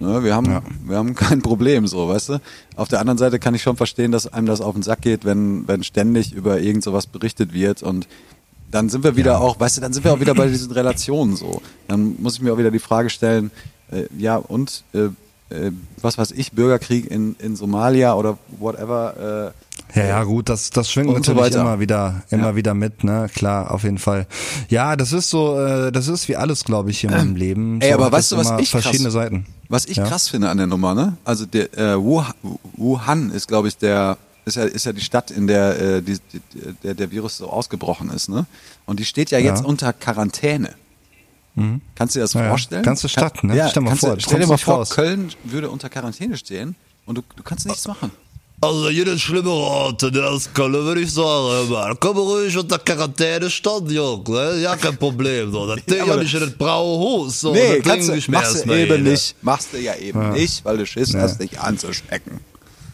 [0.00, 0.62] Ne, wir haben, ja.
[0.86, 2.40] wir haben kein Problem, so, weißt du.
[2.76, 5.24] Auf der anderen Seite kann ich schon verstehen, dass einem das auf den Sack geht,
[5.24, 8.06] wenn, wenn ständig über irgend sowas berichtet wird und
[8.70, 9.38] dann sind wir wieder ja.
[9.38, 11.62] auch, weißt du, dann sind wir auch wieder bei diesen Relationen so.
[11.88, 13.50] Dann muss ich mir auch wieder die Frage stellen,
[13.90, 15.08] äh, ja, und, äh,
[15.54, 20.70] äh, was weiß ich, Bürgerkrieg in, in Somalia oder whatever, äh, ja, ja, gut, das,
[20.70, 22.56] das schwingt natürlich so immer wieder, immer ja.
[22.56, 23.28] wieder mit, ne?
[23.34, 24.26] Klar, auf jeden Fall.
[24.68, 27.80] Ja, das ist so, äh, das ist wie alles, glaube ich, in meinem Leben.
[27.80, 29.46] So Ey, aber weißt du, was ich verschiedene krass, Seiten.
[29.68, 30.06] Was ich ja?
[30.06, 31.16] krass finde an der Nummer, ne?
[31.24, 35.46] Also der äh, Wuhan ist, glaube ich, der ist ja, ist ja die Stadt, in
[35.46, 36.40] der, äh, die, die,
[36.82, 38.46] der der Virus so ausgebrochen ist, ne?
[38.86, 39.66] Und die steht ja jetzt ja.
[39.66, 40.74] unter Quarantäne.
[41.54, 41.80] Mhm.
[41.94, 42.82] Kannst du dir das vorstellen?
[42.82, 43.56] Ganze Stadt, ne?
[43.56, 44.90] Ja, stell, mal vor, du, stell dir mal vor, raus.
[44.90, 48.10] Köln würde unter Quarantäne stehen und du, du kannst nichts machen.
[48.60, 51.70] Also jedes schlimme Rat, der ist Köln, würde ich sagen.
[51.70, 51.96] Man.
[52.00, 54.24] Komm ruhig unter Quarantäne stand, Junge.
[54.28, 54.60] Ne?
[54.62, 55.52] Ja, kein Problem.
[55.52, 55.64] So.
[55.68, 57.40] Das Ding ja, nicht in das braue Hus.
[57.40, 57.52] So.
[57.52, 59.36] Nee, kannst du, machst du eben nicht.
[59.42, 60.30] Machst du ja eben ja.
[60.30, 61.20] nicht, weil du Schiss ja.
[61.20, 62.40] hast, dich anzustecken.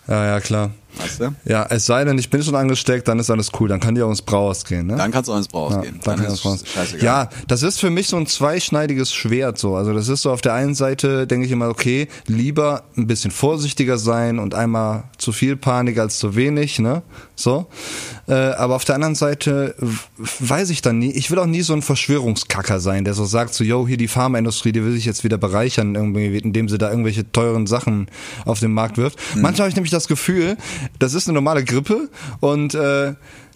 [0.06, 0.70] Ja, ja, klar.
[0.98, 1.34] Weißt du?
[1.44, 3.68] Ja, es sei denn, ich bin schon angesteckt, dann ist alles cool.
[3.68, 4.96] Dann kann die auch ins Brauhaus gehen, ne?
[4.96, 6.00] Dann kannst du auch ins Brauhaus ja, gehen.
[6.04, 7.04] Dann, dann es scheißegal.
[7.04, 9.74] Ja, das ist für mich so ein zweischneidiges Schwert so.
[9.76, 13.30] Also das ist so auf der einen Seite denke ich immer, okay, lieber ein bisschen
[13.30, 17.02] vorsichtiger sein und einmal zu viel Panik als zu wenig, ne?
[17.36, 17.66] So.
[18.26, 19.74] Äh, aber auf der anderen Seite
[20.40, 23.54] weiß ich dann nie, ich will auch nie so ein Verschwörungskacker sein, der so sagt
[23.54, 26.90] so, yo, hier die Pharmaindustrie, die will sich jetzt wieder bereichern, irgendwie, indem sie da
[26.90, 28.08] irgendwelche teuren Sachen
[28.44, 29.18] auf den Markt wirft.
[29.34, 29.42] Mhm.
[29.42, 30.56] Manchmal habe ich nämlich das Gefühl,
[30.98, 32.08] das ist eine normale Grippe
[32.40, 33.14] und äh,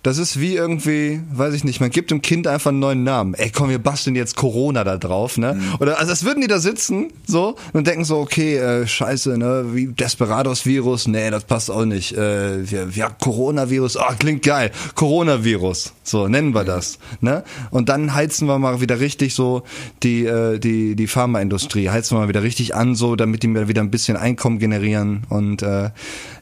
[0.09, 3.35] das ist wie irgendwie, weiß ich nicht, man gibt dem Kind einfach einen neuen Namen.
[3.35, 5.53] Ey, komm, wir basteln jetzt Corona da drauf, ne?
[5.53, 5.75] Mhm.
[5.81, 9.67] Oder also das würden die da sitzen, so, und denken so, okay, äh, scheiße, ne,
[9.75, 12.17] wie Desperados-Virus, nee, das passt auch nicht.
[12.17, 14.71] Äh, ja, ja, Coronavirus, oh, klingt geil.
[14.95, 17.45] Coronavirus, so, nennen wir das, ne?
[17.71, 19.63] Und dann heizen wir mal wieder richtig so
[20.03, 23.69] die, äh, die, die Pharmaindustrie, heizen wir mal wieder richtig an, so, damit die mir
[23.69, 25.27] wieder ein bisschen Einkommen generieren.
[25.29, 25.91] Und äh,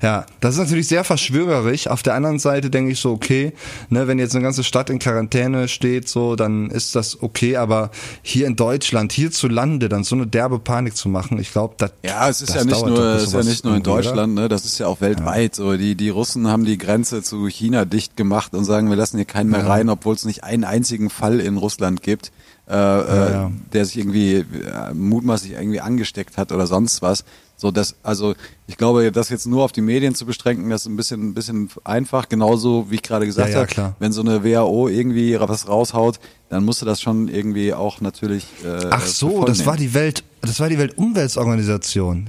[0.02, 1.88] ja, das ist natürlich sehr verschwörerisch.
[1.88, 3.54] Auf der anderen Seite denke ich so, okay,
[3.88, 7.56] Ne, wenn jetzt eine ganze Stadt in Quarantäne steht, so, dann ist das okay.
[7.56, 7.90] Aber
[8.22, 12.28] hier in Deutschland, hierzulande, dann so eine derbe Panik zu machen, ich glaube, das Ja,
[12.28, 14.78] es ist ja nicht nur, es ist ja nicht nur in Deutschland, ne, das ist
[14.78, 15.58] ja auch weltweit.
[15.58, 15.64] Ja.
[15.64, 19.16] So, die, die Russen haben die Grenze zu China dicht gemacht und sagen, wir lassen
[19.16, 19.66] hier keinen mehr ja.
[19.66, 22.32] rein, obwohl es nicht einen einzigen Fall in Russland gibt.
[22.68, 23.52] Äh, ja, ja.
[23.72, 27.24] der sich irgendwie äh, mutmaßlich irgendwie angesteckt hat oder sonst was.
[27.58, 28.34] So, das, also
[28.66, 31.34] ich glaube, das jetzt nur auf die Medien zu beschränken, das ist ein bisschen, ein
[31.34, 32.28] bisschen einfach.
[32.28, 36.20] Genauso wie ich gerade gesagt ja, ja, habe, wenn so eine WHO irgendwie was raushaut,
[36.50, 38.46] dann musste das schon irgendwie auch natürlich.
[38.62, 42.28] Äh, Ach so, das war die Welt, das war die Weltumweltorganisation.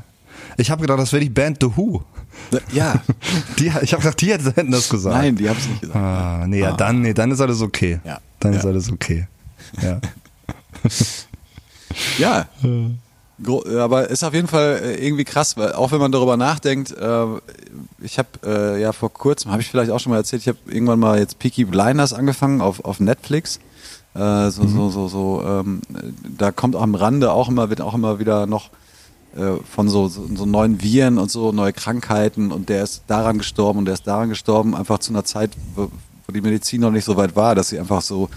[0.56, 2.04] Ich habe gedacht, das wäre die Band The Who.
[2.72, 3.02] Ja.
[3.60, 5.16] Die, ich habe gedacht, die hätten das gesagt.
[5.16, 5.98] Nein, die haben es nicht gesagt.
[5.98, 6.70] Ah, nee, ah.
[6.70, 8.00] ja, dann, nee, dann ist alles okay.
[8.04, 8.20] Ja.
[8.40, 8.60] Dann ja.
[8.60, 9.28] ist alles okay.
[9.82, 10.00] Ja.
[12.20, 12.48] ja.
[13.46, 17.26] aber ist auf jeden Fall äh, irgendwie krass, weil auch wenn man darüber nachdenkt, äh,
[18.02, 20.58] ich habe äh, ja vor kurzem, habe ich vielleicht auch schon mal erzählt, ich habe
[20.66, 23.60] irgendwann mal jetzt Peaky Blinders angefangen auf, auf Netflix.
[24.16, 24.70] Äh, so, mhm.
[24.70, 25.82] so, so, so, ähm,
[26.38, 28.72] da kommt am Rande auch immer, wird auch immer wieder noch
[29.36, 33.38] äh, von so, so, so neuen Viren und so neue Krankheiten und der ist daran
[33.38, 35.92] gestorben und der ist daran gestorben, einfach zu einer Zeit, wo,
[36.26, 38.30] wo die Medizin noch nicht so weit war, dass sie einfach so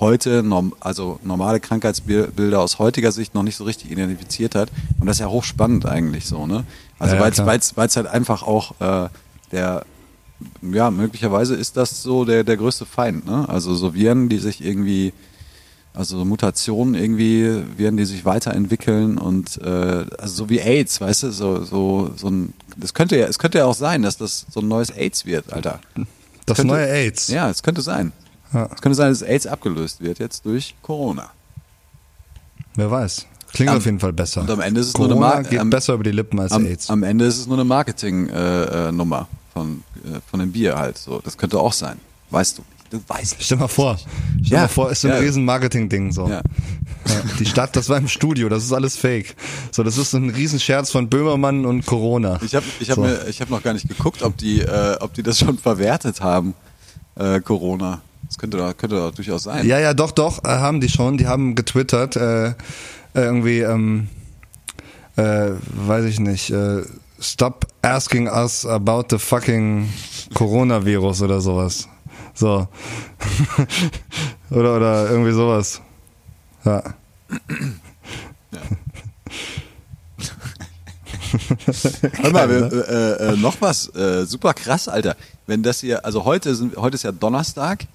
[0.00, 0.44] heute,
[0.80, 4.70] also normale Krankheitsbilder aus heutiger Sicht noch nicht so richtig identifiziert hat.
[5.00, 6.64] Und das ist ja hochspannend eigentlich so, ne?
[6.98, 9.08] Also ja, weil es halt einfach auch äh,
[9.52, 9.84] der,
[10.62, 13.48] ja, möglicherweise ist das so der, der größte Feind, ne?
[13.48, 15.12] Also so Viren, die sich irgendwie,
[15.92, 21.30] also Mutationen irgendwie, Viren, die sich weiterentwickeln und äh, also so wie AIDS, weißt du,
[21.30, 24.60] so, so, so ein, das könnte ja, es könnte ja auch sein, dass das so
[24.60, 25.80] ein neues AIDS wird, Alter.
[26.46, 27.28] Das könnte, neue AIDS.
[27.28, 28.12] Ja, es könnte sein.
[28.54, 28.68] Ja.
[28.74, 31.30] Es könnte sein, dass AIDS abgelöst wird jetzt durch Corona.
[32.76, 33.26] Wer weiß.
[33.52, 34.40] Klingt am, auf jeden Fall besser.
[34.40, 36.40] Und am Ende ist es Corona nur eine Mar geht am, besser über die Lippen
[36.40, 36.90] als am, AIDS.
[36.90, 40.98] Am Ende ist es nur eine Marketing-Nummer äh, von, äh, von dem Bier halt.
[40.98, 41.98] So, das könnte auch sein.
[42.30, 42.62] Weißt du?
[42.90, 43.96] Du weißt Stell mal vor.
[44.42, 44.60] Stell ja.
[44.62, 45.20] mal vor, ist so ein ja.
[45.20, 46.28] riesen Marketing-Ding so.
[46.28, 46.42] Ja.
[47.38, 49.36] Die Stadt, das war im Studio, das ist alles fake.
[49.70, 52.40] So, das ist ein Riesenscherz von Böhmermann und Corona.
[52.42, 53.06] Ich habe ich hab so.
[53.28, 56.54] ich hab noch gar nicht geguckt, ob die, äh, ob die das schon verwertet haben,
[57.16, 58.00] äh, Corona.
[58.26, 59.66] Das könnte da könnte da durchaus sein.
[59.66, 61.18] Ja, ja, doch, doch, äh, haben die schon.
[61.18, 62.54] Die haben getwittert, äh, äh,
[63.14, 64.08] irgendwie, ähm,
[65.16, 66.82] äh, weiß ich nicht, äh,
[67.20, 69.88] stop asking us about the fucking
[70.34, 71.88] Coronavirus oder sowas.
[72.34, 72.66] So.
[74.50, 75.80] oder, oder irgendwie sowas.
[76.64, 76.82] Ja.
[78.50, 78.60] ja.
[82.22, 85.16] Hör mal, wir, äh, äh, noch was, äh, super krass, Alter.
[85.46, 87.86] Wenn das hier, also heute sind, heute ist ja Donnerstag.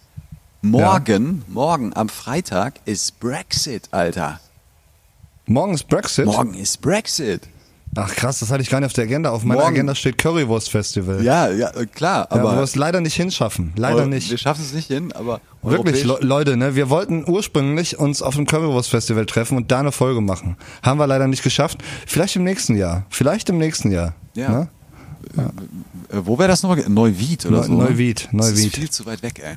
[0.61, 4.39] Morgen, morgen am Freitag ist Brexit, Alter.
[5.45, 6.25] Morgen ist Brexit.
[6.25, 7.41] Morgen ist Brexit.
[7.95, 9.31] Ach krass, das hatte ich gar nicht auf der Agenda.
[9.31, 9.73] Auf meiner Morgen.
[9.75, 11.23] Agenda steht Currywurst Festival.
[11.23, 13.73] Ja, ja, klar, Ja, aber wir es leider nicht hinschaffen.
[13.77, 14.37] Leider wir nicht.
[14.39, 18.45] schaffen es nicht hin, aber Wirklich, Le Leute, ne, wir wollten ursprünglich uns auf dem
[18.45, 20.55] Currywurst Festival treffen und da eine Folge machen.
[20.83, 21.79] Haben wir leider nicht geschafft.
[22.05, 23.05] Vielleicht im nächsten Jahr.
[23.09, 24.13] Vielleicht im nächsten Jahr.
[24.35, 24.49] Ja.
[24.49, 24.67] Ne?
[25.37, 25.41] Äh,
[26.25, 26.83] wo wäre das nochmal?
[26.87, 27.73] Neuwied oder Neu- so?
[27.73, 27.83] ne?
[27.85, 28.65] Neuwied, Das Neuwied.
[28.67, 29.55] ist viel zu weit weg, ey.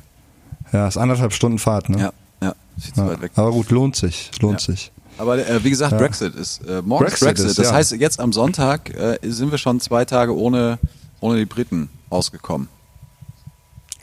[0.73, 1.99] Ja, ist anderthalb Stunden Fahrt, ne?
[1.99, 2.55] Ja, ja,
[2.93, 3.07] zu Ja.
[3.07, 3.31] weit weg.
[3.35, 4.31] Aber gut, lohnt sich.
[4.41, 4.73] Lohnt Ja.
[4.73, 4.91] sich.
[5.19, 7.45] Aber äh, wie gesagt, Brexit ist äh, morgen Brexit ist Brexit.
[7.51, 7.73] ist, das ja.
[7.73, 10.79] heißt, jetzt am Sonntag äh, sind wir schon zwei Tage ohne,
[11.19, 12.67] ohne die Briten ausgekommen.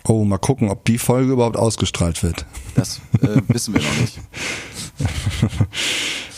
[0.06, 2.46] Oh, mal gucken, ob die Folge überhaupt ausgestrahlt wird.
[2.76, 4.18] Das äh, wissen wir noch nicht.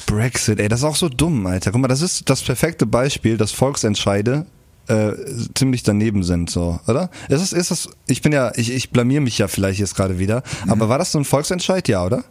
[0.07, 1.71] Brexit, ey, das ist auch so dumm, Alter.
[1.73, 4.47] Guck mal, das ist das perfekte Beispiel, dass Volksentscheide
[4.93, 5.13] äh,
[5.55, 7.11] ziemlich daneben sind, so, oder?
[7.29, 10.19] Ist es, ist es, ich bin ja, ich, ich blamier mich ja vielleicht jetzt gerade
[10.19, 10.73] wieder, Mhm.
[10.73, 12.25] aber war das so ein Volksentscheid, ja, oder?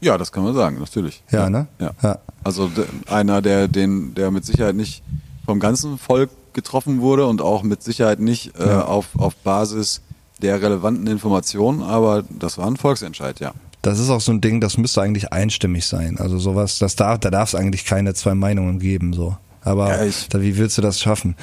[0.00, 1.22] Ja, das kann man sagen, natürlich.
[1.30, 1.66] Ja, ne?
[1.78, 1.92] Ja.
[2.02, 2.18] Ja.
[2.44, 2.70] Also
[3.08, 5.02] einer, der den, der mit Sicherheit nicht
[5.46, 10.02] vom ganzen Volk getroffen wurde und auch mit Sicherheit nicht äh, auf, auf Basis
[10.42, 13.52] der relevanten Informationen, aber das war ein Volksentscheid, ja.
[13.80, 16.18] Das ist auch so ein Ding, das müsste eigentlich einstimmig sein.
[16.18, 19.36] Also sowas, das darf, da darf es eigentlich keine zwei Meinungen geben, so.
[19.64, 21.36] Aber Ja, da, wie willst du das schaffen?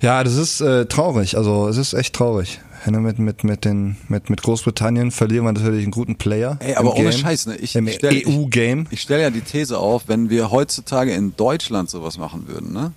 [0.00, 1.36] Ja, das ist äh, traurig.
[1.36, 2.60] Also es ist echt traurig.
[2.84, 6.56] Wenn du Mit, mit, mit, den, mit, mit Großbritannien verlieren wir natürlich einen guten Player.
[6.60, 7.56] Ey, aber ohne Game, Scheiß, ne?
[7.56, 8.86] Ich, Im ich stell- ich- EU-Game.
[8.90, 12.92] Ich stelle ja die These auf, wenn wir heutzutage in Deutschland sowas machen würden, ne?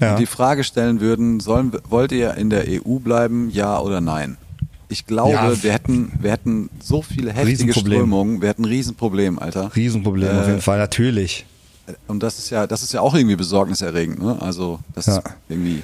[0.00, 0.12] Ja.
[0.12, 4.36] Und die Frage stellen würden, sollen, wollt ihr in der EU bleiben, ja oder nein?
[4.88, 5.62] Ich glaube, Ja.
[5.62, 7.72] wir hätten, wir hätten so viele heftige.
[7.72, 9.70] Strömungen, wir hätten ein Riesenproblem, Alter.
[9.76, 11.46] Riesenproblem auf Äh, jeden Fall, natürlich.
[12.06, 14.36] Und das ist ja, das ist ja auch irgendwie besorgniserregend, ne?
[14.40, 15.16] Also, das Ja.
[15.18, 15.82] ist irgendwie.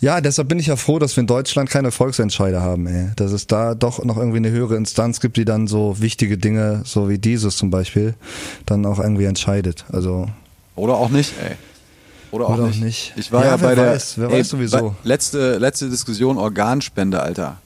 [0.00, 3.10] Ja, deshalb bin ich ja froh, dass wir in Deutschland keine Volksentscheide haben, ey.
[3.16, 6.82] Dass es da doch noch irgendwie eine höhere Instanz gibt, die dann so wichtige Dinge,
[6.84, 8.14] so wie dieses zum Beispiel,
[8.64, 9.84] dann auch irgendwie entscheidet.
[9.92, 10.28] Also
[10.76, 11.56] Oder auch nicht, ey.
[12.30, 12.82] Oder auch, Oder nicht.
[12.82, 13.12] nicht.
[13.16, 13.86] Ich war Ja, ja, bei der.
[13.92, 14.54] weiß, wer weiß
[15.02, 17.56] Letzte, letzte Diskussion Organspende, Alter.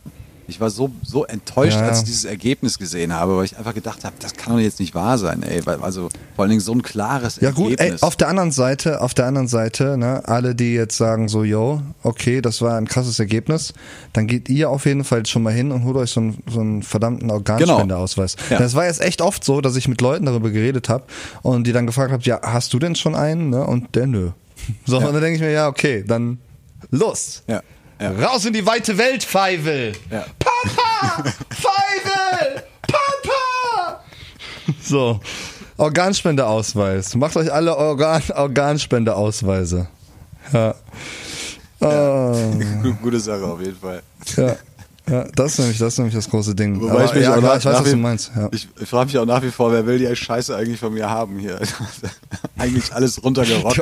[0.49, 1.87] Ich war so, so enttäuscht, Ja.
[1.89, 4.81] als ich dieses Ergebnis gesehen habe, weil ich einfach gedacht habe, das kann doch jetzt
[4.81, 5.65] nicht wahr sein, ey.
[5.65, 8.03] Weil, also vor allen Dingen so ein klares Ja gut, ey, Ergebnis.
[8.03, 11.81] auf der anderen Seite, auf der anderen Seite, ne, alle, die jetzt sagen so, yo,
[12.03, 13.73] okay, das war ein krasses Ergebnis,
[14.13, 16.61] dann geht ihr auf jeden Fall schon mal hin und holt euch so einen, so
[16.61, 18.37] einen verdammten Organspendeausweis.
[18.37, 18.51] Genau.
[18.51, 18.59] Ja.
[18.59, 21.05] Das war jetzt echt oft so, dass ich mit Leuten darüber geredet habe
[21.43, 23.51] und die dann gefragt habe, ja, hast du denn schon einen?
[23.51, 23.65] Ne?
[23.67, 24.31] Und der nö.
[24.87, 26.39] So, und dann denke ich mir, ja, okay, dann
[26.91, 27.43] los.
[27.49, 27.63] ja.
[28.03, 28.11] Ja.
[28.11, 29.93] Raus in die weite Welt, Feivel!
[30.11, 30.25] Ja.
[30.39, 31.23] Papa!
[31.51, 32.63] Feivel!
[32.83, 34.01] Papa!
[34.83, 35.21] So,
[35.77, 37.15] Organspendeausweis.
[37.15, 39.87] Macht euch alle Organ Organspendeausweise.
[40.53, 40.75] Ja.
[41.81, 42.35] Ah,
[43.03, 44.03] Gute Sache auf jeden Fall.
[44.37, 44.57] ja.
[45.11, 46.81] Ja, das ist nämlich das, ist nämlich das große Ding.
[46.81, 48.31] Wobei Aber, ich mich ja, auch klar, ich weiß, was du meinst.
[48.37, 48.49] Ja.
[48.53, 51.11] Ich, ich frage mich auch nach wie vor, wer will die Scheiße eigentlich von mir
[51.11, 51.59] haben hier?
[52.57, 53.81] eigentlich alles runtergerockt.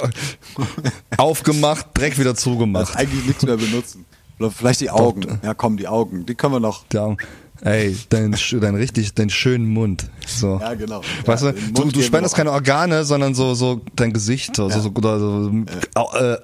[1.16, 2.96] Aufgemacht, direkt wieder zugemacht.
[2.96, 4.06] eigentlich nichts mehr benutzen.
[4.38, 5.38] Oder vielleicht die Augen.
[5.42, 6.24] Ja, komm, die Augen.
[6.24, 6.84] Die können wir noch.
[6.94, 7.14] Ja,
[7.60, 10.08] ey, dein, dein richtig, dein schönen Mund.
[10.26, 10.58] So.
[10.58, 11.02] Ja, genau.
[11.26, 14.88] Weißt Ja, du, du, spendest keine Organe, sondern so, so dein Gesicht, so, so, so,
[14.94, 15.52] oder so,
[15.94, 16.38] au- äh,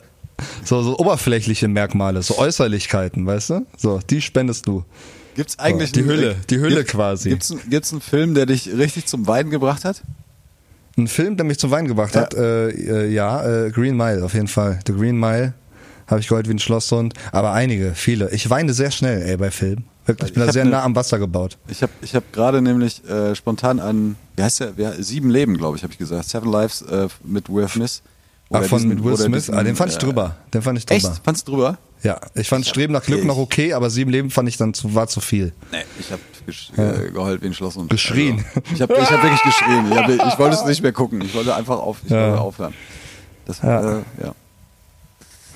[0.65, 3.67] so, so oberflächliche Merkmale, so Äußerlichkeiten, weißt du?
[3.77, 4.85] So, die spendest du.
[5.35, 7.29] Gibt's eigentlich die einen- Hülle, die Hülle quasi.
[7.31, 10.03] Gibt's, einen- gibt's einen Film, der dich richtig zum Weinen gebracht hat?
[10.99, 12.23] Ein Film, der mich zum Weinen gebracht Ja.
[12.23, 14.79] hat, äh, äh, ja, äh, Green Mile auf jeden Fall.
[14.87, 15.53] The Green Mile
[16.07, 18.31] habe ich geheult wie ein Schlosshund, aber einige, viele.
[18.31, 19.85] Ich weine sehr schnell, ey, bei Filmen.
[20.07, 21.59] Wirklich, ich bin Ich da sehr ne- nah am Wasser gebaut.
[21.69, 24.73] Ich habe ich hab gerade nämlich äh, spontan an, wie heißt der?
[24.77, 26.29] Wer, Sieben Leben, glaube ich, habe ich gesagt.
[26.29, 28.03] Seven Lives äh, mit Will Smith.
[28.53, 29.45] Ach, von Will Smith?
[29.45, 30.37] diesen, ah, den fand ich drüber.
[30.55, 30.97] Den fand ich drüber.
[30.97, 31.21] Echt?
[31.25, 31.79] Fandst du drüber?
[32.03, 34.73] Ja, ich fand Streben nach Glück ich- noch okay, aber sieben Leben fand ich dann
[34.75, 35.53] zu, war zu viel.
[35.73, 38.45] Nee, ich habe gesch äh, geheult wie ein Schloss und Geschrien.
[38.55, 39.87] Also, ich habe ich hab wirklich geschrien.
[39.91, 41.21] Ich, hab, ich wollte es nicht mehr gucken.
[41.23, 42.75] Ich wollte einfach auf, ich wollte aufhören.
[43.47, 43.99] Das, Ja.
[43.99, 44.35] Äh, ja.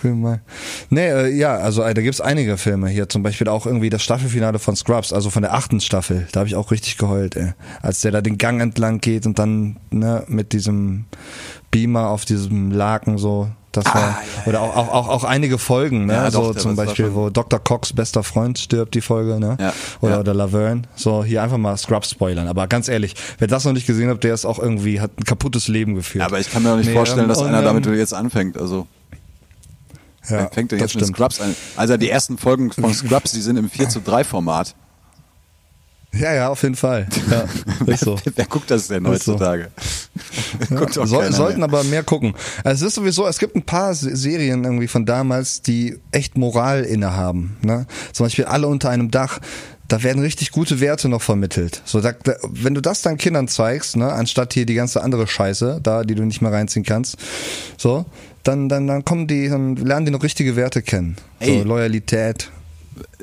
[0.03, 0.41] Mile.
[0.89, 4.03] Nee, äh, ja, also äh, da gibt's einige Filme hier, zum Beispiel auch irgendwie das
[4.03, 6.27] Staffelfinale von Scrubs, also von der achten Staffel.
[6.33, 7.53] Da habe ich auch richtig geheult, ey.
[7.83, 11.05] Als der da den Gang entlang geht und dann ne, mit diesem
[11.71, 13.49] Beamer auf diesem Laken so.
[13.73, 16.15] Das war, Ah, ja, oder auch, auch, auch, auch einige Folgen, ne?
[16.15, 17.61] Ja, so doch, zum war Beispiel, wo Dr.
[17.61, 19.57] Cox bester Freund stirbt, die Folge, ne?
[19.61, 20.21] Ja, Oder, ja.
[20.21, 20.83] oder Laverne.
[20.97, 22.49] So, hier einfach mal Scrubs spoilern.
[22.49, 25.25] Aber ganz ehrlich, wer das noch nicht gesehen hat, der ist auch irgendwie, hat ein
[25.25, 26.25] kaputtes Leben geführt.
[26.25, 28.13] Aber ich kann mir auch nicht Nee, vorstellen, ähm, dass und, einer damit ähm, jetzt
[28.13, 28.59] anfängt.
[28.59, 28.89] Also
[30.29, 31.07] ja, fängt das jetzt mit.
[31.07, 31.55] Scrubs an?
[31.77, 34.75] Also die ersten Folgen von Scrubs, die sind im 4 zu 3 Format.
[36.13, 37.07] Ja, ja, auf jeden Fall.
[37.31, 37.45] Ja,
[37.87, 38.17] ist so.
[38.35, 39.11] Wer guckt das denn so.
[39.11, 39.69] heutzutage?
[40.71, 41.69] Doch Soll, keiner sollten mehr.
[41.69, 42.35] aber mehr gucken.
[42.65, 46.37] Also es ist sowieso, es gibt ein paar Se- Serien irgendwie von damals, die echt
[46.37, 47.57] Moral innehaben.
[47.63, 47.87] Ne?
[48.13, 49.39] Zum Beispiel alle unter einem Dach.
[49.87, 51.83] Da werden richtig gute Werte noch vermittelt.
[51.85, 55.27] So, da, da, wenn du das deinen Kindern zeigst, ne, anstatt hier die ganze andere
[55.27, 57.17] Scheiße, da, die du nicht mehr reinziehen kannst,
[57.77, 58.05] so,
[58.45, 61.17] dann, dann, dann kommen die, dann lernen die noch richtige Werte kennen.
[61.41, 61.59] Ey.
[61.59, 62.51] So Loyalität,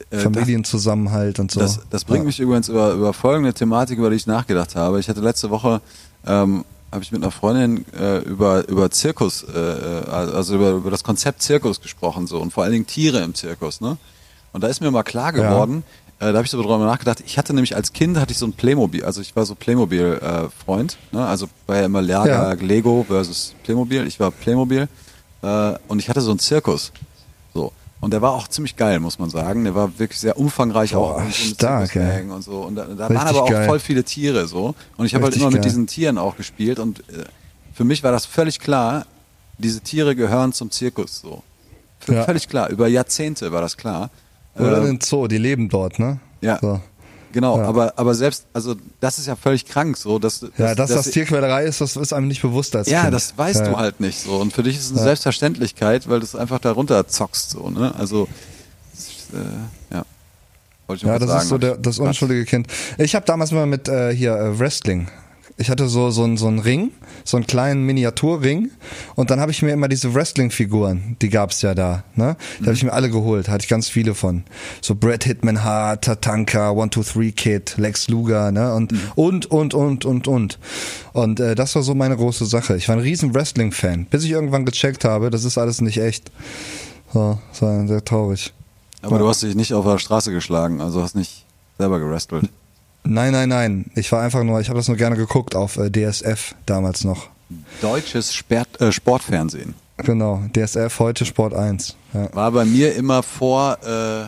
[0.09, 1.59] Äh, Familienzusammenhalt und so.
[1.59, 2.26] Das, das bringt ja.
[2.28, 4.99] mich übrigens über, über folgende Thematik, über die ich nachgedacht habe.
[4.99, 5.82] Ich hatte letzte Woche,
[6.26, 10.91] ähm, habe ich mit einer Freundin äh, über, über Zirkus, äh, äh, also über, über
[10.91, 13.82] das Konzept Zirkus gesprochen so und vor allen Dingen Tiere im Zirkus.
[13.82, 13.97] Ne?
[14.53, 15.49] Und da ist mir mal klar Ja.
[15.49, 15.84] geworden,
[16.20, 18.45] äh, da habe ich so drüber nachgedacht, ich hatte nämlich als Kind, hatte ich so
[18.47, 21.26] ein Playmobil, also ich war so Playmobil-Freund, ne?
[21.26, 22.53] also war ja immer Lager, Ja.
[22.53, 24.88] Lego versus Playmobil, ich war Playmobil
[25.41, 26.91] äh, und ich hatte so einen Zirkus.
[27.53, 27.72] So.
[28.00, 29.64] Und der war auch ziemlich geil, muss man sagen.
[29.64, 31.24] Der war wirklich sehr umfangreich Boah, auch.
[31.24, 32.62] mit stark, Zirkuswägen und so.
[32.62, 33.68] Und da, da waren aber auch geil.
[33.68, 34.76] voll viele Tiere so.
[34.98, 35.62] Und ich habe halt immer mit geil.
[35.64, 36.78] diesen Tieren auch gespielt.
[36.80, 37.24] Und äh,
[37.74, 39.06] für mich war das völlig klar,
[39.58, 41.41] diese Tiere gehören zum Zirkus so.
[42.08, 42.24] Ja.
[42.24, 42.70] Völlig klar.
[42.70, 44.12] Über Jahrzehnte war das klar.
[44.56, 46.20] Oder Äh, den Zoo, die leben dort, ne?
[46.41, 46.60] ja.
[46.62, 46.80] So.
[47.38, 47.65] Genau, Ja.
[47.65, 50.17] aber, aber selbst, also das ist ja völlig krank so.
[50.17, 53.13] Dass, Ja, dass das dass- Tierquälerei ist, das ist einem nicht bewusst als Ja, Kind.
[53.13, 53.69] das weißt ja.
[53.69, 54.38] du halt nicht so.
[54.38, 57.93] Und für dich ist es eine Selbstverständlichkeit, weil du es einfach darunter zockst so, ne?
[57.95, 58.27] Also,
[58.91, 60.03] das äh, ja.
[60.88, 61.41] Wollte ich Ja, mal das sagen.
[61.43, 62.65] ist so der, das unschuldige Kind.
[62.97, 65.07] Ich habe damals mal mit äh, hier äh, Wrestling.
[65.60, 66.91] Ich hatte so so einen so einen Ring,
[67.24, 68.70] so einen kleinen Miniaturring
[69.16, 72.38] und dann habe ich mir immer diese Wrestling-Figuren, die gab's ja da, ne?
[72.60, 74.43] Die habe ich mir alle geholt, hatte ich ganz viele von.
[74.82, 78.74] So Brad Hitman Hart, Tatanka, One Two Three Kid, Lex Luger, ne?
[78.76, 80.60] Und und und und und und.
[81.14, 82.78] Und äh, das war so meine große Sache.
[82.78, 86.32] Ich war ein riesen Wrestling-Fan, bis ich irgendwann gecheckt habe, das ist alles nicht echt.
[87.14, 88.53] So, das war sehr traurig.
[89.01, 91.45] Aber du hast dich nicht auf der Straße geschlagen, also hast nicht
[91.78, 92.49] selber gerestelt.
[93.10, 93.86] Nein, nein, nein.
[93.95, 97.28] Ich war einfach nur, ich habe das nur gerne geguckt auf äh, DSF damals noch.
[97.82, 101.95] Deutsches Spert, äh, Sportfernsehen Genau, DSF heute Sport 1.
[102.14, 102.30] Ja.
[102.36, 104.28] war bei mir immer vor äh,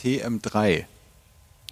[0.00, 0.84] TM3.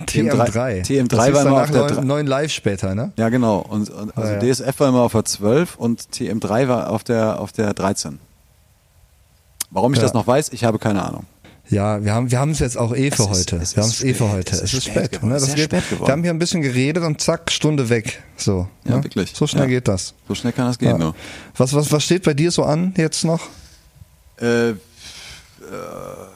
[0.06, 0.84] TM3.
[0.86, 3.12] TM3 das war immer auf der neun, Live später, ne?
[3.16, 3.58] Ja, genau.
[3.58, 4.52] Und, und also Ah, ja.
[4.54, 8.18] DSF war immer auf der 12 und TM3 war auf der auf der 13.
[9.70, 10.04] Warum ich Ja.
[10.04, 11.26] das noch weiß, ich habe keine Ahnung.
[11.70, 13.56] Ja, wir haben wir haben es jetzt auch eh für ist- heute.
[13.56, 14.52] es wir haben ist es eh für heute.
[14.52, 15.22] Es Es ist ist spät spät.
[15.22, 15.34] Ne?
[15.34, 16.06] Das geht, spät geworden.
[16.08, 18.22] Wir haben hier ein bisschen geredet und zack, Stunde weg.
[18.36, 18.68] So.
[18.84, 19.04] Ja, ne?
[19.04, 19.32] wirklich.
[19.34, 19.68] So schnell Ja.
[19.68, 20.14] geht das.
[20.26, 20.98] So schnell kann das gehen, Ja.
[20.98, 21.14] nur.
[21.56, 23.48] Was, was, was steht bei dir so an jetzt noch?
[24.40, 24.76] Äh, äh,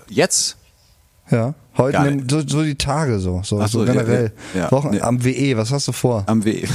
[0.09, 0.57] jetzt?
[1.31, 1.55] Ja.
[1.79, 4.33] Heute nimm- so, so die Tage so, so, so, so generell.
[4.55, 5.01] ja, ja, Wochen, nee.
[5.01, 6.25] Am WE, was hast du vor?
[6.27, 6.67] Am W.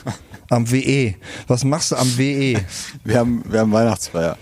[0.48, 1.16] Am WE.
[1.48, 2.16] Was machst du am?
[2.16, 2.56] WE?
[3.04, 4.38] Wir haben, wir haben Weihnachtsfeier.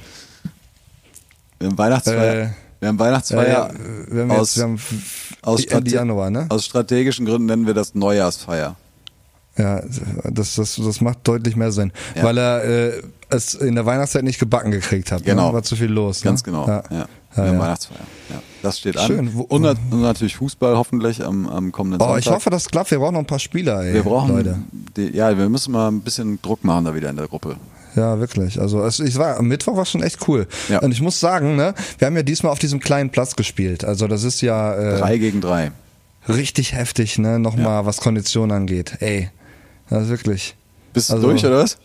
[1.58, 2.42] Wir haben Weihnachtsfeier.
[2.42, 2.48] Äh,
[2.84, 3.70] wir haben Ja, Weihnachtsfeier ja,
[4.08, 4.78] wir haben aus, haben
[5.42, 6.46] aus, Strate- Januar, ne?
[6.50, 8.76] aus strategischen Gründen nennen wir das Neujahrsfeier.
[9.56, 9.82] Ja,
[10.24, 11.92] das, das, das macht deutlich mehr Sinn.
[12.16, 12.24] Ja.
[12.24, 15.24] Weil er äh, es in der Weihnachtszeit nicht gebacken gekriegt hat.
[15.24, 15.48] Genau.
[15.48, 15.54] Ne?
[15.54, 16.22] War zu viel los.
[16.22, 16.52] Ganz ne?
[16.52, 16.66] genau.
[16.66, 16.82] Ja.
[16.90, 17.06] Ja.
[17.36, 17.58] Ja, ja.
[17.58, 17.98] Weihnachtsfeier.
[18.30, 18.36] Ja.
[18.62, 19.18] Das steht Schön.
[19.18, 19.28] an.
[19.48, 22.20] Und, und natürlich Fußball hoffentlich am, am kommenden Oh, Sonntag.
[22.26, 22.90] ich hoffe, das klappt.
[22.90, 24.58] Wir brauchen noch ein paar Spieler, ey, wir brauchen, Leute.
[24.96, 27.56] Die, ja, wir müssen mal ein bisschen Druck machen da wieder in der Gruppe.
[27.96, 28.60] Ja, wirklich.
[28.60, 30.46] Also es, ich war am Mittwoch war schon echt cool.
[30.68, 30.80] Ja.
[30.80, 33.84] Und ich muss sagen, ne, wir haben ja diesmal auf diesem kleinen Platz gespielt.
[33.84, 35.70] Also das ist ja äh, Drei gegen drei.
[36.28, 37.38] richtig heftig, ne?
[37.38, 38.96] Nochmal, was Kondition angeht.
[39.00, 39.30] Ey,
[39.90, 40.56] das ist wirklich.
[40.92, 41.78] Bist du Also- durch oder was?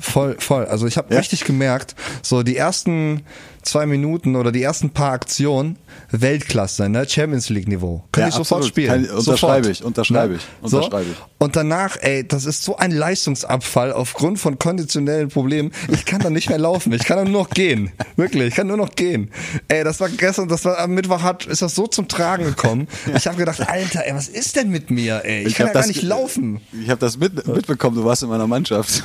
[0.00, 0.66] Voll, voll.
[0.66, 1.18] Also ich habe Ja?
[1.18, 3.22] richtig gemerkt, so die ersten
[3.62, 5.78] zwei Minuten oder die ersten paar Aktionen
[6.10, 7.08] Weltklasse, ne?
[7.08, 8.04] Champions League Niveau.
[8.12, 8.68] Kann Ja, ich sofort absolut.
[8.68, 8.88] spielen.
[9.06, 9.76] Kann- unterschreibe sofort.
[9.78, 10.38] ich, unterschreibe Ne?
[10.38, 11.16] ich, unterschreibe ich.
[11.38, 15.72] Und danach, ey, das ist so ein Leistungsabfall aufgrund von konditionellen Problemen.
[15.92, 16.92] Ich kann da nicht mehr laufen.
[16.92, 17.90] Ich kann da nur noch gehen.
[18.16, 19.30] Wirklich, ich kann nur noch gehen.
[19.68, 22.86] Ey, das war gestern, das war am Mittwoch hat, ist das so zum Tragen gekommen.
[23.14, 25.44] Ich habe gedacht, Alter, ey, was ist denn mit mir, ey?
[25.46, 26.60] Ich, kann ja gar nicht laufen.
[26.80, 29.02] Ich habe das mit, mitbekommen, du warst in meiner Mannschaft.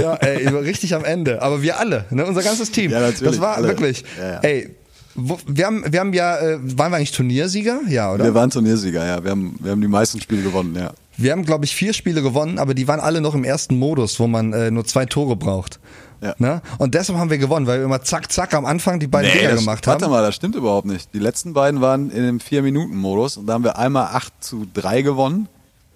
[0.00, 1.42] Ja, ey, richtig am Ende.
[1.42, 2.90] Aber wir alle, ne, unser ganzes Team.
[2.90, 3.68] Ja, natürlich, Das war alle.
[3.68, 3.93] wirklich.
[4.18, 4.38] Ja, ja.
[4.40, 4.70] Ey,
[5.14, 7.80] wo, wir haben, wir haben ja, äh, waren wir eigentlich Turniersieger?
[7.88, 8.24] Ja, oder?
[8.24, 9.22] Wir waren Turniersieger, ja.
[9.22, 10.92] Wir haben, wir haben die meisten Spiele gewonnen, ja.
[11.16, 14.18] Wir haben, glaube ich, vier Spiele gewonnen, aber die waren alle noch im ersten Modus,
[14.18, 15.78] wo man äh, nur zwei Tore braucht.
[16.20, 16.34] Ja.
[16.38, 16.62] Ne?
[16.78, 19.50] Und deshalb haben wir gewonnen, weil wir immer zack, zack am Anfang die beiden Dinger
[19.50, 20.10] das, gemacht warte haben.
[20.12, 21.12] mal, das stimmt überhaupt nicht.
[21.14, 25.02] Die letzten beiden waren in dem 4-Minuten-Modus und da haben wir einmal 8 zu 3
[25.02, 25.48] gewonnen.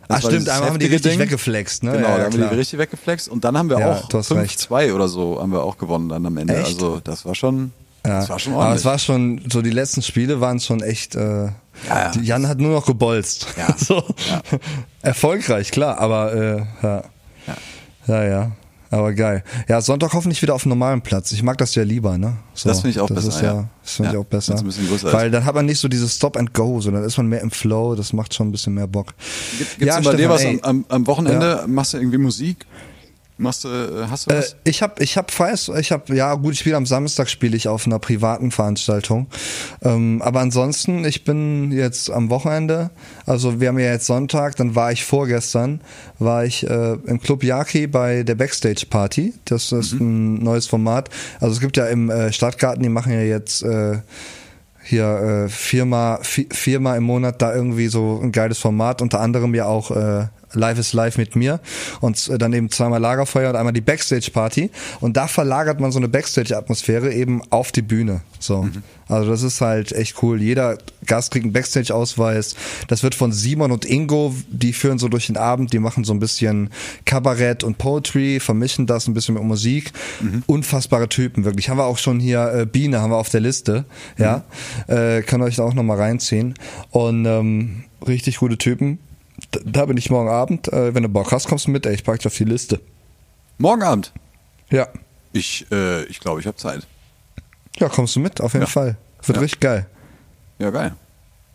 [0.06, 1.20] Das Ach stimmt, einmal haben die heftige richtig Ding.
[1.20, 1.92] weggeflext, ne?
[1.92, 2.50] Genau, Ja, da haben wir klar.
[2.50, 4.60] die richtig weggeflext und dann haben wir Ja, auch du hast recht.
[4.60, 6.56] 5-2 oder so haben wir auch gewonnen dann am Ende.
[6.56, 6.66] Echt?
[6.66, 7.72] Also das war schon,
[8.08, 8.20] Ja.
[8.20, 8.80] das war schon aber ordentlich.
[8.80, 11.44] es war schon, so die letzten Spiele waren schon echt, äh,
[11.88, 12.10] ja.
[12.14, 13.46] die- Jan hat nur noch gebolzt.
[13.56, 13.68] Ja.
[13.76, 14.02] so.
[15.02, 17.02] Erfolgreich, klar, aber äh, ja.
[18.06, 18.24] ja.
[18.24, 18.52] Ja,
[18.90, 19.44] Aber geil.
[19.68, 21.30] Ja, Sonntag hoffentlich wieder auf einem normalen Platz.
[21.32, 22.36] Ich mag das ja lieber, ne?
[22.54, 23.68] So, Das finde ich auch das besser, Ist ja, ja.
[23.82, 24.56] Das finde Ja, ich auch besser.
[24.58, 25.12] ein bisschen größer.
[25.12, 27.50] Weil dann hat man nicht so dieses Stop and Go, sondern ist man mehr im
[27.50, 27.94] Flow.
[27.94, 29.12] Das macht schon ein bisschen mehr Bock.
[29.58, 31.64] Gibt es bei dir Stefan, was ey, am, am Wochenende?
[31.66, 32.64] Machst du irgendwie Musik?
[33.40, 34.56] Machst du, äh, hast du Äh, was?
[34.64, 37.68] ich habe, ich habe Freies, ich habe, ja gut, ich spiele am Samstag spiele ich
[37.68, 39.28] auf einer privaten Veranstaltung.
[39.82, 42.90] Ähm, aber ansonsten, ich bin jetzt am Wochenende,
[43.26, 45.80] also wir haben ja jetzt Sonntag, dann war ich vorgestern,
[46.18, 49.34] war ich äh, im Club Yaki bei der Backstage Party.
[49.44, 51.08] Das ist ein neues Format.
[51.38, 53.98] Also es gibt ja im äh, Stadtgarten, die machen ja jetzt äh,
[54.82, 59.54] hier äh, viermal, vi- viermal im Monat da irgendwie so ein geiles Format, unter anderem
[59.54, 61.60] ja auch äh, Live is Live mit mir
[62.00, 64.70] und dann eben zweimal Lagerfeuer und einmal die Backstage Party
[65.00, 68.22] und da verlagert man so eine Backstage Atmosphäre eben auf die Bühne.
[68.38, 68.68] So.
[69.08, 70.40] Also das ist halt echt cool.
[70.40, 72.54] Jeder Gast kriegt einen Backstage Ausweis.
[72.88, 76.12] Das wird von Simon und Ingo, die führen so durch den Abend, die machen so
[76.12, 76.70] ein bisschen
[77.04, 79.92] Kabarett und Poetry, vermischen das ein bisschen mit Musik.
[80.46, 81.68] Unfassbare Typen, wirklich.
[81.68, 83.84] Haben wir auch schon hier äh, Biene haben wir auf der Liste,
[84.18, 84.44] ja.
[84.86, 86.54] Äh, kann euch da auch nochmal reinziehen.
[86.90, 88.98] Und ähm, richtig gute Typen.
[89.50, 90.68] Da, bin ich morgen Abend.
[90.72, 91.86] Äh, wenn du Bock hast, kommst du mit.
[91.86, 92.80] Ey, ich pack dich auf die Liste.
[93.56, 94.12] Morgen Abend.
[94.70, 94.88] Ja.
[95.32, 96.86] Ich, äh, ich glaube, ich habe Zeit.
[97.78, 98.70] Ja, kommst du mit, auf jeden Ja.
[98.70, 98.96] Fall.
[99.24, 99.42] Wird Ja.
[99.42, 99.86] richtig geil.
[100.58, 100.94] Ja, geil.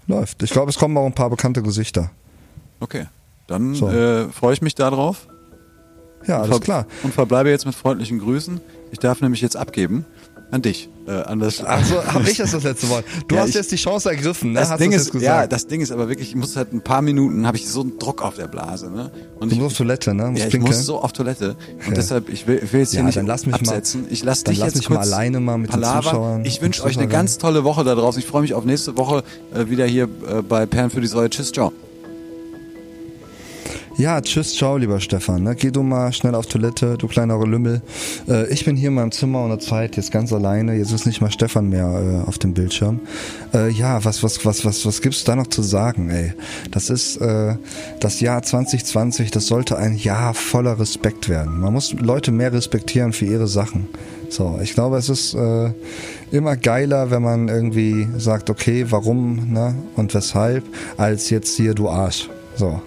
[0.07, 0.41] Läuft.
[0.43, 2.11] Ich glaube, es kommen auch ein paar bekannte Gesichter.
[2.79, 3.05] Okay.
[3.47, 3.89] Dann So.
[3.89, 5.27] äh, freue ich mich darauf.
[6.25, 6.87] Ja, alles klar.
[7.03, 8.59] Und verbleibe jetzt mit freundlichen Grüßen.
[8.91, 10.05] Ich darf nämlich jetzt abgeben
[10.53, 10.87] an dich.
[11.07, 13.03] Äh, an das, Also habe ich jetzt das letzte Wort.
[13.27, 14.59] Du Ja, hast ich- jetzt die Chance ergriffen, ne?
[14.59, 17.01] das hast Ding ist, ja, das Ding ist aber wirklich, ich muss halt ein paar
[17.01, 19.11] Minuten, habe ich so einen Druck auf der Blase, ne?
[19.39, 20.27] Und du ich, musst auf Toilette, ne?
[20.27, 20.73] Musst ja, ich pinkeln.
[20.75, 21.49] muss so auf Toilette.
[21.49, 21.93] Und Okay.
[21.95, 24.05] deshalb, ich will, ich will jetzt hier Ja, nicht dann lass mich mal- absetzen.
[24.09, 26.03] ich lass dann dich lass jetzt mich mal kurz alleine mal mit den Palaver.
[26.03, 28.19] Zuschauern Ich wünsche euch eine ganz tolle Woche da draußen.
[28.21, 29.23] Ich freue mich auf nächste Woche
[29.53, 31.29] äh, wieder hier äh, bei Perlen für die Säule.
[31.29, 31.73] Tschüss, ciao.
[33.95, 35.43] Ja, tschüss, ciao, lieber Stefan.
[35.43, 35.55] Ne?
[35.55, 37.83] Geh du mal schnell auf Toilette, du kleiner Lümmel.
[38.27, 40.73] Äh, ich bin hier in meinem Zimmer ohne Zeit, jetzt ganz alleine.
[40.73, 43.01] Jetzt ist nicht mal Stefan mehr äh, auf dem Bildschirm.
[43.53, 46.33] Äh, ja, was, was, was, was, was gibt's da noch zu sagen, ey?
[46.71, 47.55] Das ist äh,
[47.99, 51.59] das Jahr 2020, das sollte ein Jahr voller Respekt werden.
[51.59, 53.87] Man muss Leute mehr respektieren für ihre Sachen.
[54.27, 55.71] So, ich glaube, es ist äh,
[56.31, 60.63] immer geiler, wenn man irgendwie sagt, okay, warum ne, und weshalb,
[60.97, 62.27] als jetzt hier du Arsch.
[62.55, 62.81] So.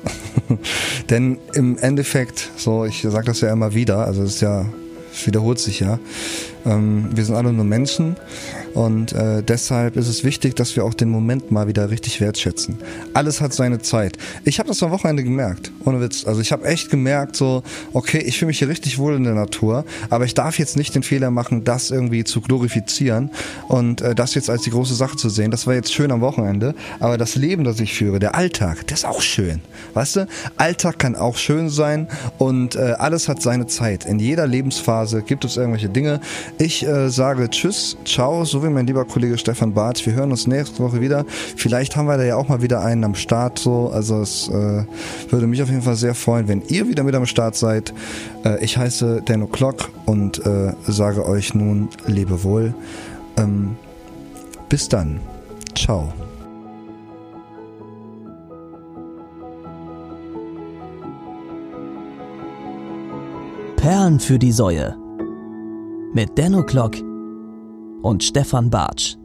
[1.10, 4.66] Denn im Endeffekt, so, ich sage das ja immer wieder, also es ist ja,
[5.12, 5.98] es wiederholt sich ja,
[6.64, 8.16] ähm, wir sind alle nur Menschen
[8.76, 12.76] und äh, deshalb ist es wichtig, dass wir auch den Moment mal wieder richtig wertschätzen.
[13.14, 14.18] Alles hat seine Zeit.
[14.44, 16.26] Ich habe das am Wochenende gemerkt, ohne Witz.
[16.26, 17.62] Also ich habe echt gemerkt, so,
[17.94, 20.94] okay, ich fühle mich hier richtig wohl in der Natur, aber ich darf jetzt nicht
[20.94, 23.30] den Fehler machen, das irgendwie zu glorifizieren
[23.68, 25.50] und äh, das jetzt als die große Sache zu sehen.
[25.50, 28.98] Das war jetzt schön am Wochenende, aber das Leben, das ich führe, der Alltag, der
[28.98, 29.62] ist auch schön.
[29.94, 30.26] Weißt du,
[30.58, 34.04] Alltag kann auch schön sein und äh, alles hat seine Zeit.
[34.04, 36.20] In jeder Lebensphase gibt es irgendwelche Dinge.
[36.58, 40.06] Ich äh, sage Tschüss, ciao, so wie mein lieber Kollege Stefan Bartsch.
[40.06, 41.24] Wir hören uns nächste Woche wieder.
[41.28, 43.58] Vielleicht haben wir da ja auch mal wieder einen am Start.
[43.58, 44.84] So, also es äh,
[45.30, 47.94] würde mich auf jeden Fall sehr freuen, wenn ihr wieder mit am Start seid.
[48.44, 52.74] Äh, ich heiße Dan O'Clock und äh, sage euch nun Lebewohl.
[53.36, 53.76] Ähm,
[54.68, 55.20] bis dann.
[55.74, 56.12] Ciao.
[63.76, 64.96] Perlen für die Säue.
[66.12, 66.96] Mit Denno Klock
[68.06, 69.16] und Stefan Bartsch.